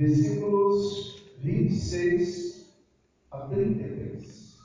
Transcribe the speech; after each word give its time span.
versículos 0.00 1.22
26 1.40 2.72
a 3.30 3.40
33. 3.40 4.58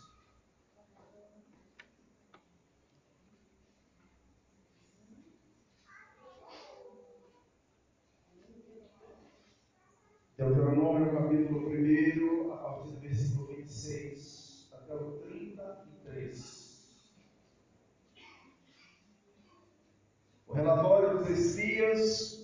Deuteronômio 10.37 11.11
capítulo 11.11 11.67
1, 11.67 12.53
a 12.53 12.57
partir 12.57 12.91
do 12.91 12.99
versículo 13.01 13.47
26 13.47 14.69
até 14.71 14.95
o 14.95 15.19
33. 15.19 17.11
O 20.47 20.53
relatório 20.53 21.17
dos 21.17 21.29
espias 21.29 22.35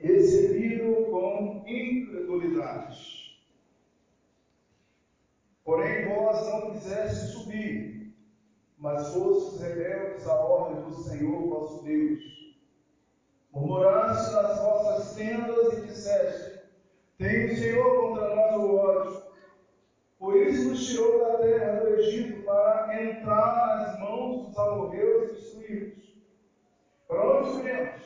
recebido 0.00 1.10
com 1.10 1.62
incredulidade. 1.66 3.38
Porém, 5.62 6.08
vós 6.08 6.46
não 6.46 6.70
quiseste 6.72 7.32
subir, 7.32 8.14
fostes 9.12 9.60
rebeldes 9.60 10.26
à 10.26 10.34
ordem 10.34 10.82
do 10.82 10.94
Senhor 10.94 11.48
vosso 11.48 11.82
Deus. 11.82 12.20
Murmuraste 13.52 14.32
nas 14.32 14.58
vossas 14.60 15.14
tendas 15.14 15.78
e 15.78 15.80
disseste: 15.82 16.60
tem 17.18 17.46
o 17.46 17.56
Senhor 17.56 18.00
contra 18.00 18.34
nós 18.34 18.56
o 18.56 18.76
ódio. 18.76 19.22
Por 20.18 20.36
isso 20.36 20.70
nos 20.70 20.86
tirou 20.86 21.18
da 21.18 21.38
terra 21.38 21.80
do 21.80 21.88
Egito 21.94 22.42
para 22.44 23.02
entrar 23.02 23.78
nas 23.78 24.00
mãos 24.00 24.46
dos 24.46 24.58
amorreus 24.58 25.30
destruídos. 25.32 26.14
Para 27.08 27.40
onde 27.40 27.58
iremos? 27.60 28.00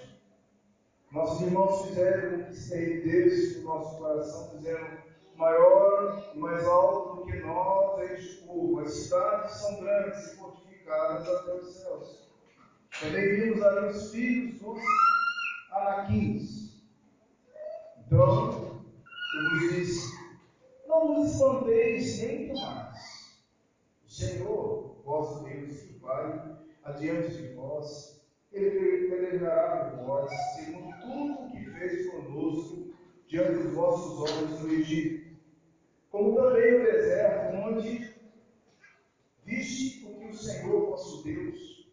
Nossos 1.11 1.41
irmãos 1.43 1.87
fizeram 1.87 2.39
com 2.39 2.45
que 2.45 2.55
se 2.55 2.71
derretesse 2.71 3.59
no 3.59 3.65
nosso 3.65 3.99
coração, 3.99 4.51
fizeram 4.51 5.05
maior 5.37 6.33
e 6.35 6.39
mais 6.39 6.67
alto 6.67 7.17
do 7.17 7.27
que 7.27 7.39
nós 7.41 8.11
este 8.11 8.47
povo. 8.47 8.81
As 8.81 8.93
cidades 8.93 9.55
são 9.57 9.81
grandes 9.81 10.35
fortificadas 10.85 11.29
até 11.29 11.55
os 11.55 11.75
céus. 11.75 12.29
Também 13.01 13.41
vimos 13.41 13.97
os 13.97 14.13
filhos 14.13 14.61
dos 14.61 14.79
anaquins. 15.73 16.85
Então, 18.07 18.85
vos 19.51 19.75
disse: 19.75 20.15
Não 20.87 21.15
vos 21.15 21.33
espanteis 21.33 22.23
nem 22.23 22.53
mais. 22.53 23.41
O 24.07 24.11
Senhor, 24.11 25.03
vosso 25.05 25.45
Deus, 25.45 25.81
que 25.81 25.99
vai 25.99 26.57
adiante 26.85 27.35
de 27.35 27.55
vós, 27.55 28.23
ele 28.53 29.09
pelejará 29.09 29.91
por 29.91 30.05
vós, 30.05 30.31
segundo 30.55 30.95
tudo 31.01 31.47
o 31.47 31.51
que 31.51 31.65
fez 31.71 32.11
conosco 32.11 32.95
diante 33.27 33.55
dos 33.55 33.73
vossos 33.73 34.31
olhos 34.31 34.61
no 34.61 34.73
Egito. 34.73 35.35
Como 36.11 36.37
também 36.37 36.75
o 36.75 36.85
deserto, 36.85 37.57
onde 37.57 38.15
viste 39.45 40.04
Senhor 40.45 40.91
vosso 40.91 41.23
Deus 41.25 41.89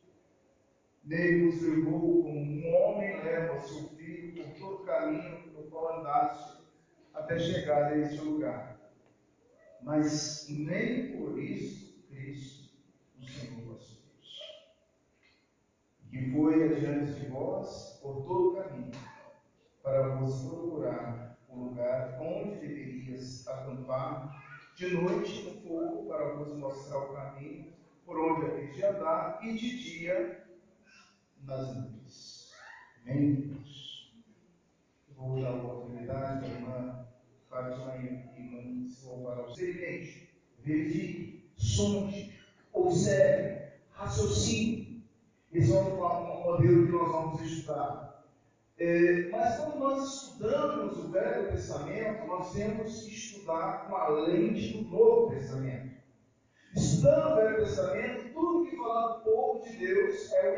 nele 1.06 1.46
nos 1.46 1.62
levou, 1.62 2.22
como 2.22 2.30
um 2.30 2.76
homem 2.76 3.24
leva 3.24 3.56
o 3.56 3.62
seu 3.62 3.88
filho 3.96 4.44
por 4.44 4.60
todo 4.60 4.76
o 4.82 4.86
caminho 4.86 5.42
pelo 5.44 5.70
qual 5.70 6.00
andaste 6.00 6.62
até 7.14 7.40
chegar 7.40 7.94
a 7.94 7.98
este 7.98 8.20
lugar. 8.20 8.78
Mas 9.82 10.48
nem 10.50 11.18
por 11.18 11.40
isso 11.40 12.06
Cristo, 12.10 12.70
o 13.18 13.26
Senhor 13.26 13.66
nosso 13.66 14.04
Deus, 14.04 14.40
que 16.10 16.32
foi 16.32 16.64
adiante 16.66 17.14
de 17.14 17.28
vós 17.28 18.00
por 18.02 18.26
todo 18.26 18.50
o 18.50 18.56
caminho, 18.56 18.92
para 19.82 20.16
vos 20.16 20.44
procurar 20.44 21.38
o 21.48 21.56
lugar 21.58 22.20
onde 22.22 22.60
deverias 22.60 23.48
acampar 23.48 24.30
de 24.76 24.94
noite 24.94 25.42
no 25.44 25.61
fogo, 25.61 26.10
para 26.10 26.34
vos 26.34 26.54
mostrar 26.58 27.00
o 27.00 27.14
caminho 27.14 27.80
por 28.06 28.20
onde 28.20 28.45
haveis 28.45 28.76
de 28.76 28.84
andar, 28.84 29.39
e 29.44 29.54
de 29.54 29.80
dia 29.80 30.44
nas 31.44 31.76
nuvens. 31.76 32.52
Amém? 33.04 33.52
Vou 35.16 35.42
dar 35.42 35.50
a 35.50 35.56
oportunidade 35.56 36.42
da 36.42 36.48
irmã 36.48 37.02
Fátima 37.52 37.98
e 37.98 38.42
irmã 38.42 38.90
se 38.90 39.06
voltar 39.06 39.38
ao 39.38 39.50
experimente, 39.50 40.30
verifique, 40.64 41.52
sonde, 41.58 42.34
observe, 42.72 43.73
raciocine. 43.92 45.04
Esse 45.52 45.73
é 45.73 45.82
um 45.82 46.44
modelo 46.44 46.86
que 46.86 46.92
nós 46.94 47.11
vamos 47.11 47.42
estudar. 47.42 48.26
É, 48.78 49.30
mas 49.30 49.58
quando 49.58 49.80
nós 49.80 50.14
estudamos 50.14 50.98
o 50.98 51.10
Velho 51.10 51.52
Testamento, 51.52 52.26
nós 52.26 52.54
temos 52.54 53.04
que 53.04 53.14
estudar 53.14 53.88
com 53.88 53.95
a 53.98 54.08
lente 54.08 54.78
do 54.78 54.90
Novo 54.90 55.32
Testamento. 55.32 56.01
Estudando 56.76 57.33
o 57.33 57.36
Velho 57.36 57.65
Testamento, 57.65 58.30
tudo 58.33 58.64
que 58.64 58.77
fala 58.77 59.09
do 59.09 59.15
povo 59.26 59.61
de 59.61 59.77
Deus 59.77 60.32
é 60.32 60.58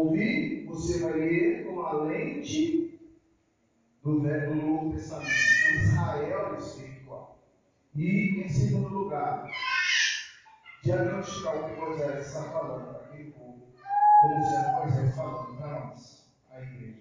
Ouvir, 0.00 0.64
você 0.64 0.98
vai 1.00 1.12
ler 1.12 1.66
com 1.66 1.82
a 1.82 1.92
lente 2.04 2.98
do, 4.02 4.18
do 4.18 4.54
Novo 4.54 4.94
Testamento, 4.94 5.28
do 5.28 5.78
Israel 5.78 6.56
espiritual. 6.56 7.38
E, 7.94 8.40
em 8.42 8.48
segundo 8.48 8.88
lugar, 8.88 9.46
diagnosticar 10.82 11.54
o 11.54 11.68
que 11.68 11.78
Moisés 11.78 12.26
está 12.28 12.44
falando 12.44 12.94
para 12.94 13.04
aquele 13.04 13.30
povo, 13.32 13.60
como 14.22 14.42
sendo 14.46 14.72
Moisés 14.72 15.14
falando 15.14 15.58
para 15.58 15.80
nós, 15.80 16.32
a 16.50 16.62
igreja. 16.62 16.96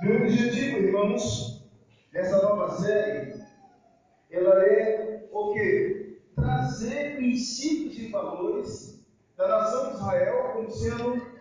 Meu 0.00 0.16
objetivo, 0.16 0.78
irmãos, 0.78 1.64
nessa 2.12 2.42
nova 2.42 2.76
série 2.76 3.40
ela 4.32 4.66
é 4.66 5.28
o 5.30 5.52
quê? 5.52 6.18
Trazer 6.34 7.14
princípios 7.18 7.96
e 7.98 8.08
valores 8.08 9.00
da 9.36 9.46
nação 9.46 9.90
de 9.90 9.94
Israel 9.98 10.50
como 10.54 10.68
sendo 10.68 11.31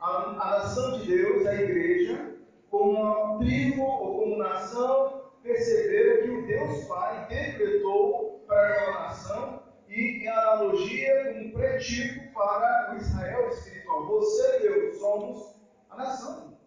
a, 0.00 0.06
a 0.06 0.58
nação 0.58 0.98
de 0.98 1.06
Deus, 1.06 1.46
a 1.46 1.54
igreja, 1.54 2.36
como 2.70 2.92
uma 2.92 3.38
tribo 3.38 3.82
ou 3.82 4.20
como 4.20 4.36
nação, 4.38 5.30
perceber 5.42 6.18
o 6.18 6.22
que 6.22 6.30
o 6.30 6.46
Deus 6.46 6.84
Pai 6.84 7.26
decretou 7.28 8.44
para 8.46 8.68
aquela 8.68 9.00
nação 9.00 9.62
e 9.88 10.22
em 10.22 10.28
analogia 10.28 11.24
como 11.24 11.46
um 11.46 11.52
pretivo 11.52 12.32
para 12.32 12.94
o 12.94 12.96
Israel 12.98 13.48
espiritual. 13.48 14.06
Você 14.06 14.60
e 14.60 14.66
eu 14.66 14.94
somos 14.94 15.60
a 15.90 15.96
nação 15.96 16.58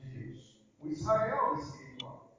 de 0.00 0.08
Deus, 0.08 0.58
o 0.80 0.88
Israel 0.88 1.54
espiritual. 1.54 2.30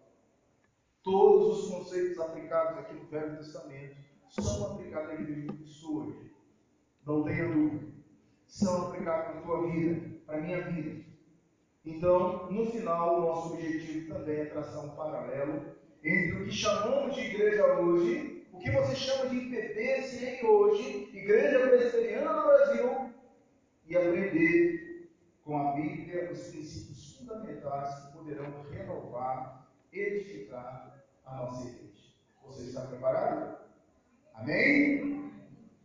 Todos 1.03 1.59
os 1.59 1.69
conceitos 1.71 2.19
aplicados 2.19 2.77
aqui 2.79 2.93
no 2.95 3.05
Velho 3.05 3.37
Testamento 3.37 3.95
são 4.29 4.73
aplicados 4.73 5.11
à 5.11 5.13
igreja 5.13 5.53
de 5.53 5.85
hoje. 5.85 6.31
Não 7.05 7.23
tenha 7.23 7.47
dúvida. 7.47 7.93
São 8.47 8.87
aplicados 8.87 9.35
na 9.35 9.41
tua 9.41 9.69
vida, 9.69 10.14
para 10.25 10.37
a 10.37 10.41
minha 10.41 10.61
vida. 10.61 11.03
Então, 11.85 12.51
no 12.51 12.65
final, 12.71 13.17
o 13.17 13.21
nosso 13.21 13.53
objetivo 13.53 14.13
também 14.13 14.41
é 14.41 14.45
traçar 14.45 14.83
um 14.83 14.95
paralelo 14.95 15.75
entre 16.03 16.41
o 16.41 16.45
que 16.45 16.51
chamamos 16.51 17.15
de 17.15 17.21
igreja 17.21 17.79
hoje, 17.79 18.47
o 18.51 18.59
que 18.59 18.71
você 18.71 18.95
chama 18.95 19.29
de 19.29 19.37
IPBCM 19.37 20.47
hoje, 20.47 21.09
Igreja 21.13 21.67
Presbiteriana 21.67 22.33
no 22.33 22.43
Brasil, 22.43 23.13
e 23.87 23.95
aprender 23.95 25.11
com 25.43 25.57
a 25.57 25.73
Bíblia 25.73 26.31
os 26.31 26.47
princípios 26.47 27.17
fundamentais 27.17 27.95
que 27.95 28.17
poderão 28.17 28.63
renovar, 28.71 29.67
edificar 29.93 31.03
a 31.25 31.35
nossa 31.35 31.67
igreja. 31.67 32.13
Você 32.43 32.63
está 32.63 32.81
preparado? 32.81 33.57
Amém? 34.33 35.31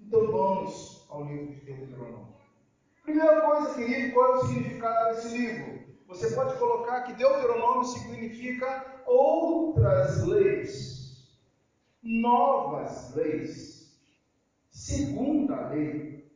Então 0.00 0.30
vamos 0.30 1.06
ao 1.10 1.24
livro 1.24 1.54
de 1.54 1.60
Deuteronômio. 1.60 2.29
Primeira 3.02 3.40
coisa, 3.40 3.74
querido, 3.74 4.12
qual 4.12 4.26
é 4.26 4.36
o 4.36 4.46
significado 4.46 5.14
desse 5.14 5.36
livro? 5.36 5.80
Você 6.06 6.34
pode 6.34 6.58
colocar 6.58 7.02
que 7.02 7.14
Deuteronômio 7.14 7.84
significa 7.84 9.02
outras 9.06 10.24
leis, 10.24 11.38
novas 12.02 13.14
leis, 13.14 13.96
segunda 14.70 15.68
lei. 15.68 16.28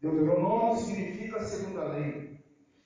Deuteronômio 0.00 0.76
significa 0.76 1.40
segunda 1.40 1.84
lei. 1.84 2.38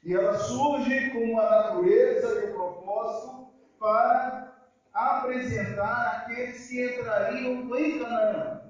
E 0.02 0.14
ela 0.14 0.34
surge 0.34 1.10
com 1.10 1.38
a 1.38 1.50
natureza 1.50 2.40
e 2.40 2.50
o 2.50 2.54
propósito 2.54 3.48
para 3.78 4.54
apresentar 4.92 6.22
aqueles 6.22 6.68
que 6.68 6.84
entrariam 6.84 7.76
em 7.76 7.98
Canaã. 7.98 8.62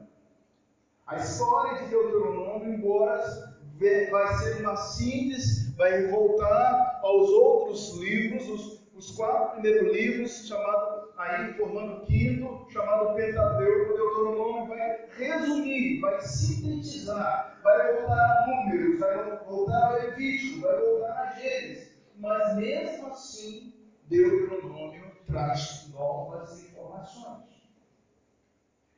A 1.07 1.17
história 1.17 1.83
de 1.83 1.91
Deuteronômio, 1.91 2.73
embora 2.73 3.54
vai 3.79 4.35
ser 4.39 4.61
uma 4.61 4.77
síntese, 4.77 5.73
vai 5.77 6.07
voltar 6.07 7.01
aos 7.03 7.29
outros 7.31 7.99
livros, 7.99 8.49
os, 8.49 8.81
os 8.95 9.11
quatro 9.17 9.61
primeiros 9.61 9.93
livros, 9.93 10.47
chamado 10.47 11.09
aí 11.19 11.53
formando 11.55 12.03
o 12.03 12.07
quinto, 12.07 12.67
chamado 12.71 13.15
Pentateuco, 13.15 13.95
Deuteronômio 13.95 14.69
vai 14.69 15.07
resumir, 15.17 16.01
vai 16.01 16.21
sintetizar, 16.21 17.61
vai 17.63 17.95
voltar 17.95 18.15
a 18.15 18.47
números, 18.47 18.99
vai 18.99 19.37
voltar 19.47 19.85
a 19.85 19.93
Levítico, 19.95 20.61
vai 20.61 20.81
voltar 20.81 21.21
a 21.21 21.41
Gênesis, 21.41 21.93
mas 22.17 22.57
mesmo 22.57 23.09
assim, 23.09 23.73
Deuteronômio 24.09 25.11
traz 25.27 25.89
novas 25.93 26.63
informações. 26.63 27.45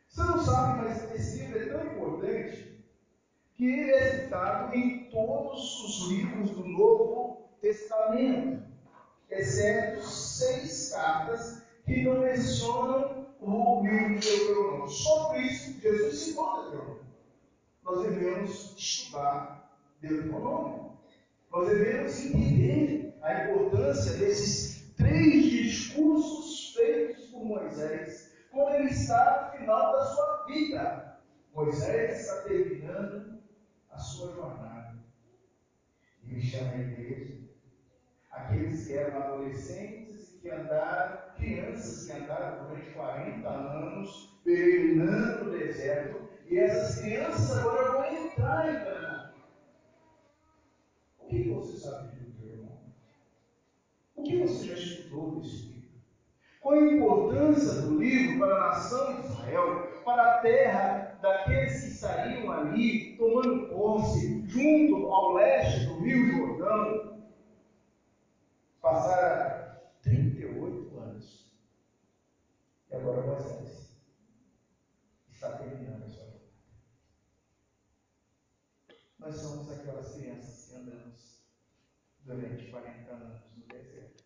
Você 0.08 0.22
não 0.22 0.38
sabe, 0.38 0.82
mas 0.82 1.14
esse 1.14 1.38
livro 1.40 1.62
é 1.62 1.66
tão 1.66 1.86
importante 1.92 2.65
que 3.56 3.64
ele 3.64 3.90
é 3.90 4.20
citado 4.20 4.74
em 4.74 5.04
todos 5.10 5.82
os 5.84 6.08
livros 6.10 6.50
do 6.50 6.64
Novo 6.66 7.48
Testamento, 7.60 8.62
exceto 9.30 10.02
seis 10.02 10.92
cartas 10.92 11.62
que 11.86 12.02
não 12.02 12.20
mencionam 12.20 13.26
o 13.40 13.82
livro 13.82 14.20
de 14.20 14.28
Deuteronômio. 14.28 14.88
Só 14.88 15.28
por 15.30 15.40
isso 15.40 15.80
Jesus 15.80 16.18
citou 16.18 16.62
Deuteronômio. 16.62 17.06
Nós 17.82 18.02
devemos 18.02 18.74
estudar 18.76 19.80
Deuteronômio. 20.02 20.92
Nós 21.50 21.68
devemos 21.68 22.26
entender 22.26 23.16
a 23.22 23.44
importância 23.44 24.12
desses 24.18 24.92
três 24.96 25.44
discursos 25.44 26.74
feitos 26.74 27.24
por 27.26 27.44
Moisés 27.44 28.32
quando 28.50 28.74
ele 28.74 28.90
está 28.90 29.50
no 29.52 29.58
final 29.58 29.92
da 29.92 30.04
sua 30.06 30.44
vida. 30.46 31.18
Moisés 31.54 32.20
está 32.20 32.42
terminando 32.42 33.35
a 33.96 33.98
sua 33.98 34.30
jornada. 34.34 34.94
E 36.22 36.32
ele 36.32 36.40
chama 36.42 36.72
a 36.72 36.78
igreja, 36.78 37.34
aqueles 38.30 38.86
que 38.86 38.92
eram 38.92 39.22
adolescentes 39.22 40.34
e 40.34 40.38
que 40.38 40.50
andaram, 40.50 41.34
crianças 41.34 42.04
que 42.04 42.12
andaram 42.12 42.66
durante 42.66 42.90
40 42.90 43.48
anos, 43.48 44.38
peregrinando 44.44 45.46
no 45.46 45.50
deserto, 45.50 46.28
e 46.44 46.58
essas 46.58 47.00
crianças 47.00 47.56
agora 47.56 47.92
vão 47.92 48.04
entrar 48.04 48.70
em 48.70 48.84
Canaã. 48.84 49.30
O 51.18 51.26
que 51.26 51.48
você 51.48 51.76
sabe 51.76 52.08
de 52.08 52.46
irmão? 52.46 52.78
O 54.14 54.22
que 54.22 54.36
você 54.36 54.66
já 54.66 54.74
estudou 54.74 55.40
desse 55.40 55.64
livro? 55.64 55.86
Qual 56.60 56.74
a 56.74 56.92
importância 56.92 57.80
do 57.80 57.98
livro 57.98 58.38
para 58.40 58.56
a 58.56 58.68
nação 58.68 59.14
de 59.14 59.26
Israel, 59.26 60.02
para 60.04 60.34
a 60.34 60.38
terra 60.40 61.15
daqueles 61.26 61.82
que 61.82 61.88
estariam 61.88 62.50
ali 62.52 63.16
tomando 63.16 63.68
posse, 63.68 64.46
junto 64.46 65.06
ao 65.08 65.34
leste 65.34 65.86
do 65.86 65.98
Rio 65.98 66.36
Jordão? 66.36 67.26
Passaram 68.80 69.80
38 70.02 70.98
anos. 70.98 71.52
E 72.88 72.94
agora 72.94 73.26
Moisés 73.26 73.98
está 75.28 75.58
terminando 75.58 76.04
a 76.04 76.08
sua 76.08 76.24
jornada. 76.24 76.46
Nós 79.18 79.34
somos 79.34 79.70
aquelas 79.72 80.14
crianças 80.14 80.68
que 80.68 80.76
andamos 80.76 81.42
durante 82.24 82.70
40 82.70 83.10
anos 83.10 83.40
no 83.56 83.66
deserto 83.66 84.24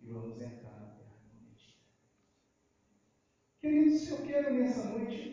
e 0.00 0.10
vamos 0.10 0.40
entrar 0.42 0.78
na 0.78 0.90
Queridos, 3.60 4.08
eu 4.08 4.26
quero 4.26 4.54
nessa 4.54 4.84
noite 4.84 5.30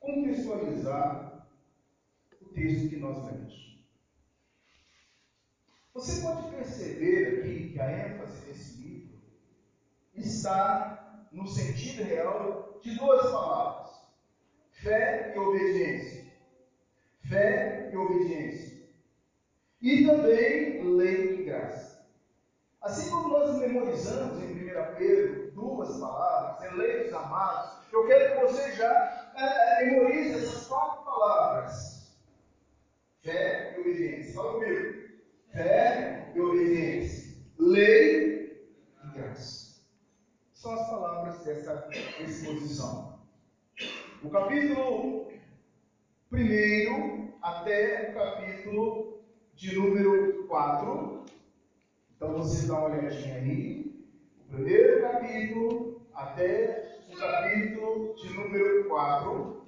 contextualizar 0.00 1.46
o 2.40 2.46
texto 2.46 2.88
que 2.88 2.96
nós 2.96 3.24
lemos. 3.24 3.80
Você 5.94 6.22
pode 6.22 6.50
perceber 6.80 7.40
aqui 7.40 7.72
que 7.72 7.80
a 7.80 8.08
ênfase 8.08 8.40
desse 8.46 8.80
livro 8.80 9.18
está 10.14 11.26
no 11.30 11.46
sentido 11.46 12.02
real 12.04 12.78
de 12.82 12.96
duas 12.96 13.30
palavras: 13.30 13.90
fé 14.70 15.32
e 15.34 15.38
obediência. 15.38 16.24
Fé 17.28 17.90
e 17.92 17.96
obediência. 17.96 18.80
E 19.82 20.06
também 20.06 20.82
lei 20.96 21.40
e 21.40 21.44
graça. 21.44 22.00
Assim 22.80 23.10
como 23.10 23.28
nós 23.28 23.58
memorizamos 23.58 24.42
em 24.42 24.52
1 24.52 24.94
Pedro 24.96 25.50
duas 25.52 25.98
palavras, 25.98 26.72
eleitos 26.72 27.12
amados, 27.12 27.78
eu 27.92 28.06
quero 28.06 28.32
que 28.32 28.46
você 28.46 28.72
já 28.72 29.32
é, 29.36 29.82
é, 29.82 29.86
memorize 29.86 30.34
essas 30.34 30.66
quatro 30.66 31.04
palavras: 31.04 32.16
fé 33.22 33.74
e 33.76 33.80
obediência. 33.80 34.34
Fala 34.34 34.54
comigo. 34.54 34.99
Fé 35.52 36.32
e 36.34 36.40
obediência. 36.40 37.36
Lei 37.58 38.66
e 39.04 39.14
graça. 39.14 39.80
São 40.52 40.72
as 40.72 40.90
palavras 40.90 41.44
dessa 41.44 41.88
exposição. 42.20 43.18
O 44.22 44.30
capítulo 44.30 45.32
primeiro 46.28 47.32
até 47.42 48.10
o 48.10 48.14
capítulo 48.14 49.20
de 49.54 49.74
número 49.74 50.46
4. 50.46 51.24
Então 52.16 52.34
você 52.34 52.66
dá 52.66 52.74
uma 52.74 52.96
olhadinha 52.96 53.36
aí 53.36 53.80
primeiro 54.50 55.00
capítulo 55.00 56.02
até 56.12 56.98
o 57.08 57.16
capítulo 57.16 58.14
de 58.16 58.34
número 58.34 58.88
4, 58.88 59.64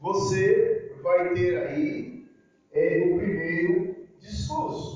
você 0.00 0.94
vai 1.02 1.32
ter 1.34 1.56
aí 1.56 2.28
é, 2.70 3.00
o 3.10 3.16
primeiro 3.16 3.96
discurso, 4.18 4.95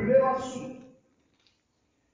primeiro 0.00 0.26
assunto. 0.26 0.80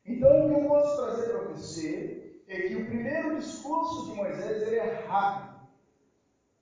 Então, 0.05 0.47
o 0.47 0.49
que 0.49 0.61
eu 0.61 0.69
posso 0.69 0.97
trazer 0.97 1.31
para 1.31 1.49
você 1.49 2.41
é 2.49 2.61
que 2.61 2.77
o 2.77 2.87
primeiro 2.87 3.37
discurso 3.39 4.07
de 4.07 4.17
Moisés 4.17 4.63
ele 4.63 4.77
é 4.77 5.05
rápido, 5.07 5.61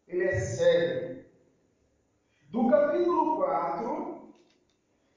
ele 0.07 0.25
é 0.25 0.35
sério. 0.35 1.25
Do 2.51 2.69
capítulo 2.71 3.37
4 3.37 4.15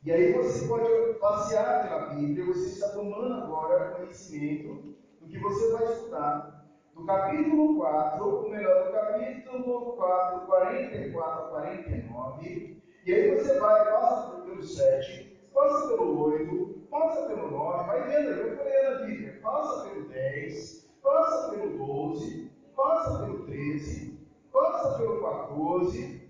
e 0.04 0.12
aí 0.12 0.32
você 0.32 0.66
pode 0.68 1.20
passear 1.20 1.84
pela 1.84 2.16
Bíblia, 2.16 2.46
você 2.46 2.68
está 2.68 2.90
tomando 2.90 3.34
agora 3.34 3.92
conhecimento 3.92 4.96
do 5.20 5.28
que 5.28 5.38
você 5.38 5.72
vai 5.74 5.84
estudar. 5.92 6.66
Do 6.96 7.06
capítulo 7.06 7.78
4, 7.78 8.26
ou 8.26 8.50
melhor, 8.50 8.86
do 8.86 8.92
capítulo 8.94 9.98
4, 9.98 10.48
44 10.48 11.44
a 11.44 11.50
49. 11.50 12.82
E 13.06 13.14
aí 13.14 13.36
você 13.36 13.60
vai, 13.60 13.92
passa 13.92 14.42
pelo 14.42 14.64
7, 14.64 15.27
passa 15.58 15.88
pelo 15.88 16.20
8, 16.20 16.88
passa 16.92 17.26
pelo 17.26 17.50
9, 17.50 17.88
vai 17.88 18.04
vendo 18.04 18.30
aí, 18.30 18.40
eu 18.42 18.58
falei 18.58 18.84
na 18.84 19.06
Bíblia, 19.06 19.40
passa 19.42 19.90
pelo 19.90 20.08
10, 20.08 20.90
passa 21.02 21.50
pelo 21.50 21.78
12, 21.78 22.52
passa 22.76 23.20
pelo 23.26 23.46
13, 23.46 24.20
passa 24.54 24.98
pelo 25.00 25.20
14, 25.20 26.22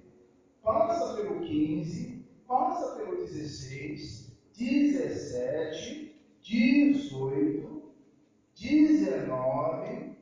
passa 0.63 1.13
pelo 1.15 1.41
15, 1.41 2.25
passa 2.47 2.95
pelo 2.95 3.17
16, 3.17 4.33
17, 4.57 6.15
18, 6.41 7.81
19, 8.55 10.15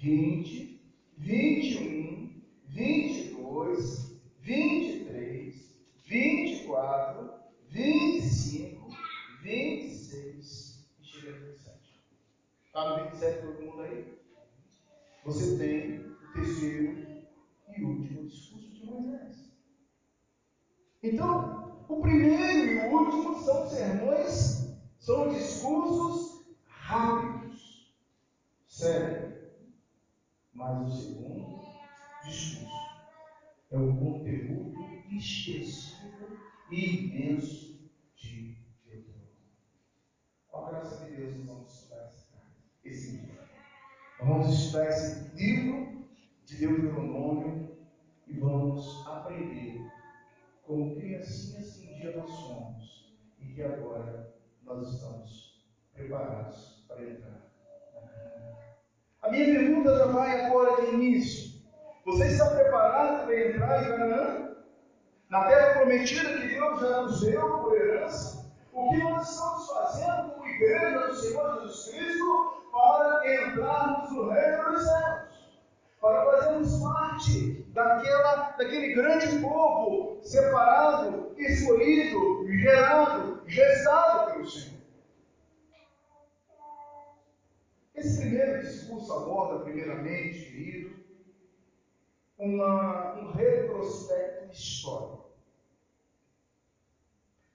20, 0.00 0.80
21, 1.18 2.42
22, 2.68 4.18
23, 4.40 5.76
24, 6.06 7.19
25, 7.80 8.90
26 9.40 10.84
e 11.00 11.02
chega 11.02 11.32
no 11.32 11.46
27. 11.46 11.98
Está 12.66 12.84
no 12.84 12.96
27 12.96 13.40
todo 13.40 13.62
mundo 13.62 13.80
aí? 13.80 14.06
Você 15.24 15.56
tem 15.56 15.98
o 15.98 16.32
terceiro 16.34 16.94
e 17.70 17.82
último 17.82 18.26
discurso 18.26 18.70
de 18.70 18.84
Moisés. 18.84 19.50
Então, 21.02 21.86
o 21.88 22.02
primeiro 22.02 22.68
e 22.68 22.80
o 22.82 22.90
último 22.90 23.38
são 23.38 23.66
sermões, 23.66 24.76
são 24.98 25.28
discursos 25.28 26.38
rápidos, 26.66 27.90
sério. 28.66 29.34
Mas 30.52 30.86
o 30.86 30.92
segundo 30.92 31.58
discurso 32.26 32.90
é 33.70 33.78
o 33.78 33.96
conteúdo 33.96 34.84
específico 35.10 36.28
e 36.70 37.06
imenso 37.06 37.69
a 40.66 40.70
graça 40.70 41.04
de 41.04 41.16
Deus, 41.16 41.46
vamos 41.46 41.72
estudar 41.72 42.10
esse 42.84 43.10
livro. 43.12 43.38
Vamos 44.20 44.48
estudar 44.48 44.88
esse 44.88 45.34
livro 45.34 46.06
de 46.44 46.56
Deuteronômio 46.56 47.76
e 48.26 48.38
vamos 48.38 49.06
aprender 49.06 49.80
como 50.62 50.94
criancinhas 50.96 51.76
que 51.76 51.88
um 51.88 51.94
dia 51.94 52.16
nós 52.16 52.30
somos 52.30 53.16
e 53.38 53.54
que 53.54 53.62
agora 53.62 54.34
nós 54.62 54.86
estamos 54.88 55.64
preparados 55.94 56.84
para 56.86 57.02
entrar. 57.02 57.40
A 59.22 59.30
minha 59.30 59.46
pergunta 59.46 59.96
já 59.96 60.06
vai 60.06 60.46
agora 60.46 60.82
de 60.82 60.94
início. 60.94 61.60
Você 62.04 62.26
está 62.26 62.50
preparado 62.50 63.26
para 63.26 63.48
entrar 63.48 63.82
em 63.84 63.96
Canaã? 63.96 64.56
Na 65.28 65.44
terra 65.44 65.74
prometida 65.74 66.38
que 66.38 66.48
Deus 66.48 66.80
já 66.80 67.02
nos 67.02 67.20
deu 67.20 67.58
por 67.60 67.76
herança? 67.76 68.39
O 68.80 68.88
que 68.88 68.96
nós 68.96 69.28
estamos 69.28 69.70
fazendo 69.70 70.30
como 70.30 70.46
igreja 70.46 71.06
do 71.06 71.14
Senhor 71.14 71.60
Jesus 71.60 71.90
Cristo 71.90 72.64
para 72.72 73.34
entrarmos 73.44 74.10
no 74.10 74.30
reino 74.30 74.70
dos 74.70 74.84
céus? 74.84 75.60
Para 76.00 76.24
fazermos 76.24 76.82
parte 76.82 77.62
daquela, 77.74 78.36
daquele 78.56 78.94
grande 78.94 79.38
povo 79.38 80.18
separado, 80.22 81.34
escolhido, 81.36 82.48
gerado, 82.48 83.42
gestado 83.46 84.32
pelo 84.32 84.48
Senhor. 84.48 84.80
Esse 87.94 88.20
primeiro 88.22 88.62
discurso 88.62 89.12
aborda, 89.12 89.62
primeiramente, 89.62 90.38
querido, 90.46 90.96
uma, 92.38 93.14
um 93.16 93.32
retrospecto 93.32 94.50
histórico. 94.50 95.19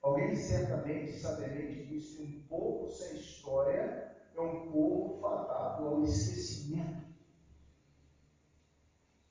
Alguém 0.06 0.36
certamente 0.36 1.84
diz 1.86 2.14
que 2.14 2.22
um 2.22 2.46
povo 2.48 2.88
sem 2.88 3.16
história 3.16 4.16
é 4.36 4.40
um 4.40 4.70
povo 4.70 5.20
fadado 5.20 5.84
ao 5.84 6.04
esquecimento, 6.04 7.04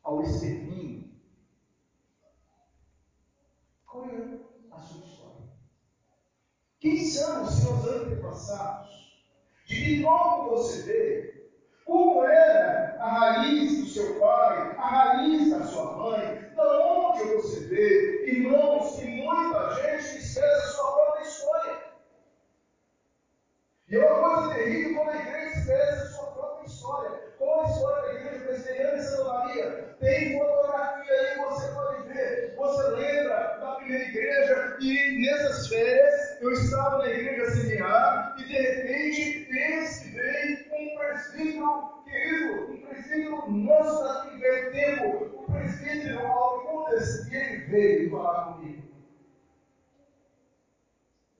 ao 0.03 0.22
extermínio. 0.22 1.12
Qual 3.86 4.03
é 4.03 4.38
a 4.70 4.77
sua 4.77 5.05
história? 5.05 5.50
Quem 6.82 7.05
são 7.05 7.44
os 7.44 7.53
seus 7.53 7.88
antepassados? 7.88 9.24
De 9.65 9.75
que 9.75 10.01
tronco 10.01 10.58
você 10.58 10.82
veio? 10.82 11.36
Como 11.86 12.25
era 12.25 12.98
a 13.00 13.10
raiz 13.12 13.79
do 13.79 13.86
seu 13.86 14.20
pai, 14.20 14.75
a 14.75 14.89
raiz 14.89 15.51
da 15.51 15.63
sua 15.67 15.96
mãe, 15.96 16.36
de 16.53 16.60
onde 16.60 17.24
você 17.36 17.60
veio? 17.62 18.27
Irmãos, 18.27 18.98
tem 18.98 19.24
muita 19.24 19.75
gente 19.75 20.12
que 20.12 20.17
esquece 20.17 20.44
a 20.44 20.67
sua 20.72 20.91
própria 20.94 21.24
história. 21.24 21.77
E 23.88 23.96
é 23.96 24.12
uma 24.12 24.36
coisa 24.36 24.55
terrível 24.55 24.96
quando 24.96 25.10
a 25.10 25.22
igreja 25.22 25.60
esquece 25.60 26.01
a 26.01 26.05
sua 26.08 26.32
própria 26.32 26.65
história. 26.65 27.12
Qual 27.38 27.62
a 27.62 27.70
história 27.70 28.01
da 28.01 28.20
igreja 28.20 28.46
presbiteriana 28.46 28.98
em 28.98 29.01
Santa 29.01 29.24
Maria? 29.25 29.96
Tem 30.00 30.39
fotografia 30.39 31.13
aí, 31.13 31.39
você 31.39 31.67
pode 31.74 32.08
ver. 32.08 32.55
Você 32.55 32.88
lembra 32.89 33.58
da 33.60 33.75
primeira 33.75 34.03
igreja 34.05 34.77
e 34.79 35.22
nessas 35.22 35.67
férias 35.67 36.41
eu 36.41 36.51
estava 36.51 36.98
na 37.00 37.10
igreja 37.10 37.51
semear 37.51 38.36
e 38.39 38.44
de 38.44 38.53
repente 38.53 39.48
eis 39.51 40.00
que 40.00 40.10
veio 40.10 40.58
um 40.74 40.98
presbítero 40.98 42.03
querido, 42.03 42.74
um 42.74 42.82
presbítero 42.82 43.51
nosso 43.51 44.03
daquele 44.03 44.39
velho 44.39 44.72
tempo, 44.72 45.41
o 45.41 45.51
presbítero 45.51 46.25
Alcudas, 46.25 47.27
e 47.27 47.36
ele 47.36 47.58
veio 47.65 48.12
falar 48.12 48.53
comigo. 48.53 48.84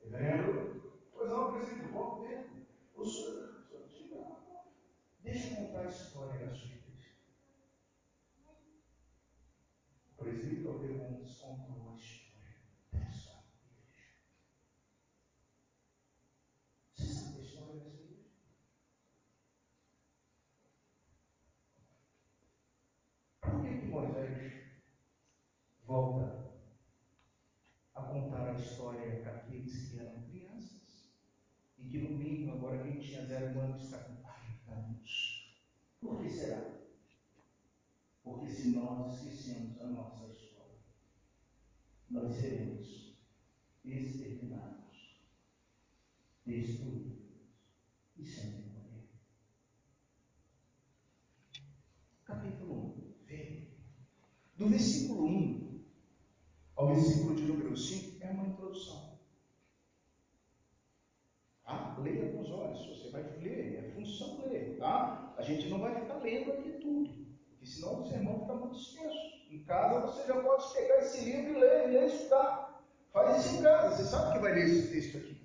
Reverendo, 0.04 0.82
pois 1.14 1.30
não, 1.30 1.54
presbítero, 1.54 1.92
volta 1.92 2.28
dentro. 2.28 2.50
O 2.96 3.06
senhor, 3.06 3.56
deixa 5.24 5.54
eu 5.54 5.56
contar 5.58 5.82
a 5.82 5.90
história 5.90 6.46
da 6.46 6.54
sua 6.54 6.68
igreja. 6.68 7.10
O 10.18 10.24
presbítero 10.24 10.80
pergunta, 10.80 11.06
contou 11.42 11.92
a 11.92 11.96
história 11.96 12.38
da 12.94 13.02
sua 13.02 13.16
igreja. 13.16 13.36
Você 16.94 17.04
sabe 17.04 17.38
a 17.38 17.42
história 17.42 17.74
dessa 17.74 18.00
igreja? 18.00 18.26
Por 23.42 23.62
que, 23.62 23.78
que 23.78 23.86
Moisés 23.88 24.54
volta 25.86 26.50
a 27.94 28.02
contar 28.02 28.50
a 28.50 28.55
história 28.66 29.22
daqueles 29.24 29.90
que 29.90 30.00
eram 30.00 30.22
crianças? 30.24 31.10
E 31.78 31.88
que 31.88 32.00
no 32.00 32.18
mínimo, 32.18 32.54
agora 32.54 32.84
quem 32.84 33.00
tinha 33.00 33.26
zero 33.26 33.60
anos 33.60 33.84
está 33.84 34.00
com 34.00 34.16
40 34.16 34.72
anos. 34.72 35.58
Por 36.00 36.22
que 36.22 36.30
será? 36.30 36.76
Porque 38.24 38.50
se 38.50 38.70
nós 38.70 39.14
esquecemos 39.14 39.80
a 39.82 39.88
nossa 39.88 40.32
história, 40.32 40.80
nós 42.10 42.34
seremos 42.36 43.16
exterminados, 43.84 45.22
destruídos 46.46 47.52
e 48.18 48.26
sem 48.26 48.52
morrer. 48.74 49.10
Capítulo 52.26 52.96
1. 52.98 53.26
Veja. 53.28 53.68
Do 54.58 54.70
versículo 54.70 55.28
1 55.28 55.66
ao 56.76 56.94
versículo 56.94 57.36
de 57.36 57.44
número 57.44 57.78
5 57.78 58.22
é 58.22 58.32
uma 58.32 58.48
introdução. 58.48 59.18
Tá? 61.64 61.95
Leia 62.06 62.32
com 62.32 62.42
os 62.42 62.52
olhos, 62.52 62.86
você 62.86 63.10
vai 63.10 63.24
ler, 63.42 63.80
é 63.80 63.92
função 63.96 64.46
ler, 64.46 64.78
tá? 64.78 65.34
A 65.38 65.42
gente 65.42 65.68
não 65.70 65.80
vai 65.80 65.96
ficar 65.96 66.18
lendo 66.18 66.52
aqui 66.52 66.70
tudo, 66.74 67.10
porque 67.50 67.66
senão 67.66 68.02
o 68.02 68.06
sermão 68.08 68.42
fica 68.42 68.54
muito 68.54 68.78
extenso. 68.78 69.18
Em 69.50 69.64
casa 69.64 70.02
você 70.02 70.28
já 70.28 70.40
pode 70.40 70.72
pegar 70.72 70.98
esse 71.00 71.26
livro 71.26 71.58
e 71.58 71.60
ler, 71.60 71.88
ler 71.88 72.04
e 72.04 72.06
estudar. 72.06 72.84
Faz 73.12 73.44
isso 73.44 73.56
em 73.56 73.64
casa, 73.64 73.96
você 73.96 74.04
sabe 74.04 74.34
que 74.34 74.40
vai 74.40 74.54
ler 74.54 74.66
esse 74.66 74.92
texto 74.92 75.18
aqui. 75.18 75.45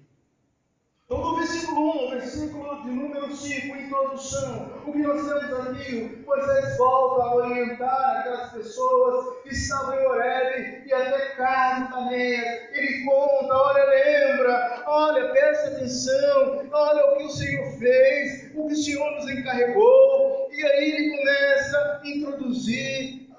Então, 1.10 1.22
do 1.22 1.36
versículo 1.38 1.80
1 1.80 1.98
ao 1.98 2.10
versículo 2.10 2.82
de 2.84 2.90
número 2.90 3.34
5, 3.34 3.76
introdução, 3.76 4.70
o 4.86 4.92
que 4.92 4.98
nós 4.98 5.26
temos 5.26 5.66
aqui, 5.66 6.22
Moisés 6.24 6.78
volta 6.78 7.22
a 7.24 7.34
orientar 7.34 8.20
aquelas 8.20 8.52
pessoas 8.52 9.42
que 9.42 9.48
estavam 9.48 9.98
em 9.98 10.06
Oreb 10.06 10.86
e 10.86 10.92
até 10.92 11.34
carne 11.34 11.88
também. 11.88 12.34
Ele 12.74 13.04
conta, 13.04 13.52
olha, 13.52 13.84
lembra, 13.86 14.84
olha, 14.86 15.30
presta 15.30 15.70
atenção, 15.70 16.68
olha 16.70 17.04
o 17.06 17.16
que 17.16 17.24
o 17.24 17.30
Senhor 17.30 17.72
fez, 17.80 18.52
o 18.54 18.68
que 18.68 18.74
o 18.74 18.76
Senhor 18.76 19.10
nos 19.16 19.28
encarregou. 19.28 20.48
E 20.52 20.64
aí 20.64 20.92
ele 20.92 21.16
começa 21.16 21.78
a 22.04 22.08
introduzir 22.08 23.30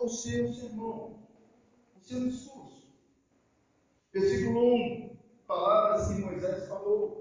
o 0.00 0.08
seu 0.08 0.50
sermão, 0.54 1.18
o 1.94 2.00
seu 2.00 2.20
discurso. 2.20 2.88
Versículo 4.14 4.76
1 4.76 5.08
palavras 5.46 6.08
que 6.08 6.20
Moisés 6.20 6.68
falou. 6.68 7.17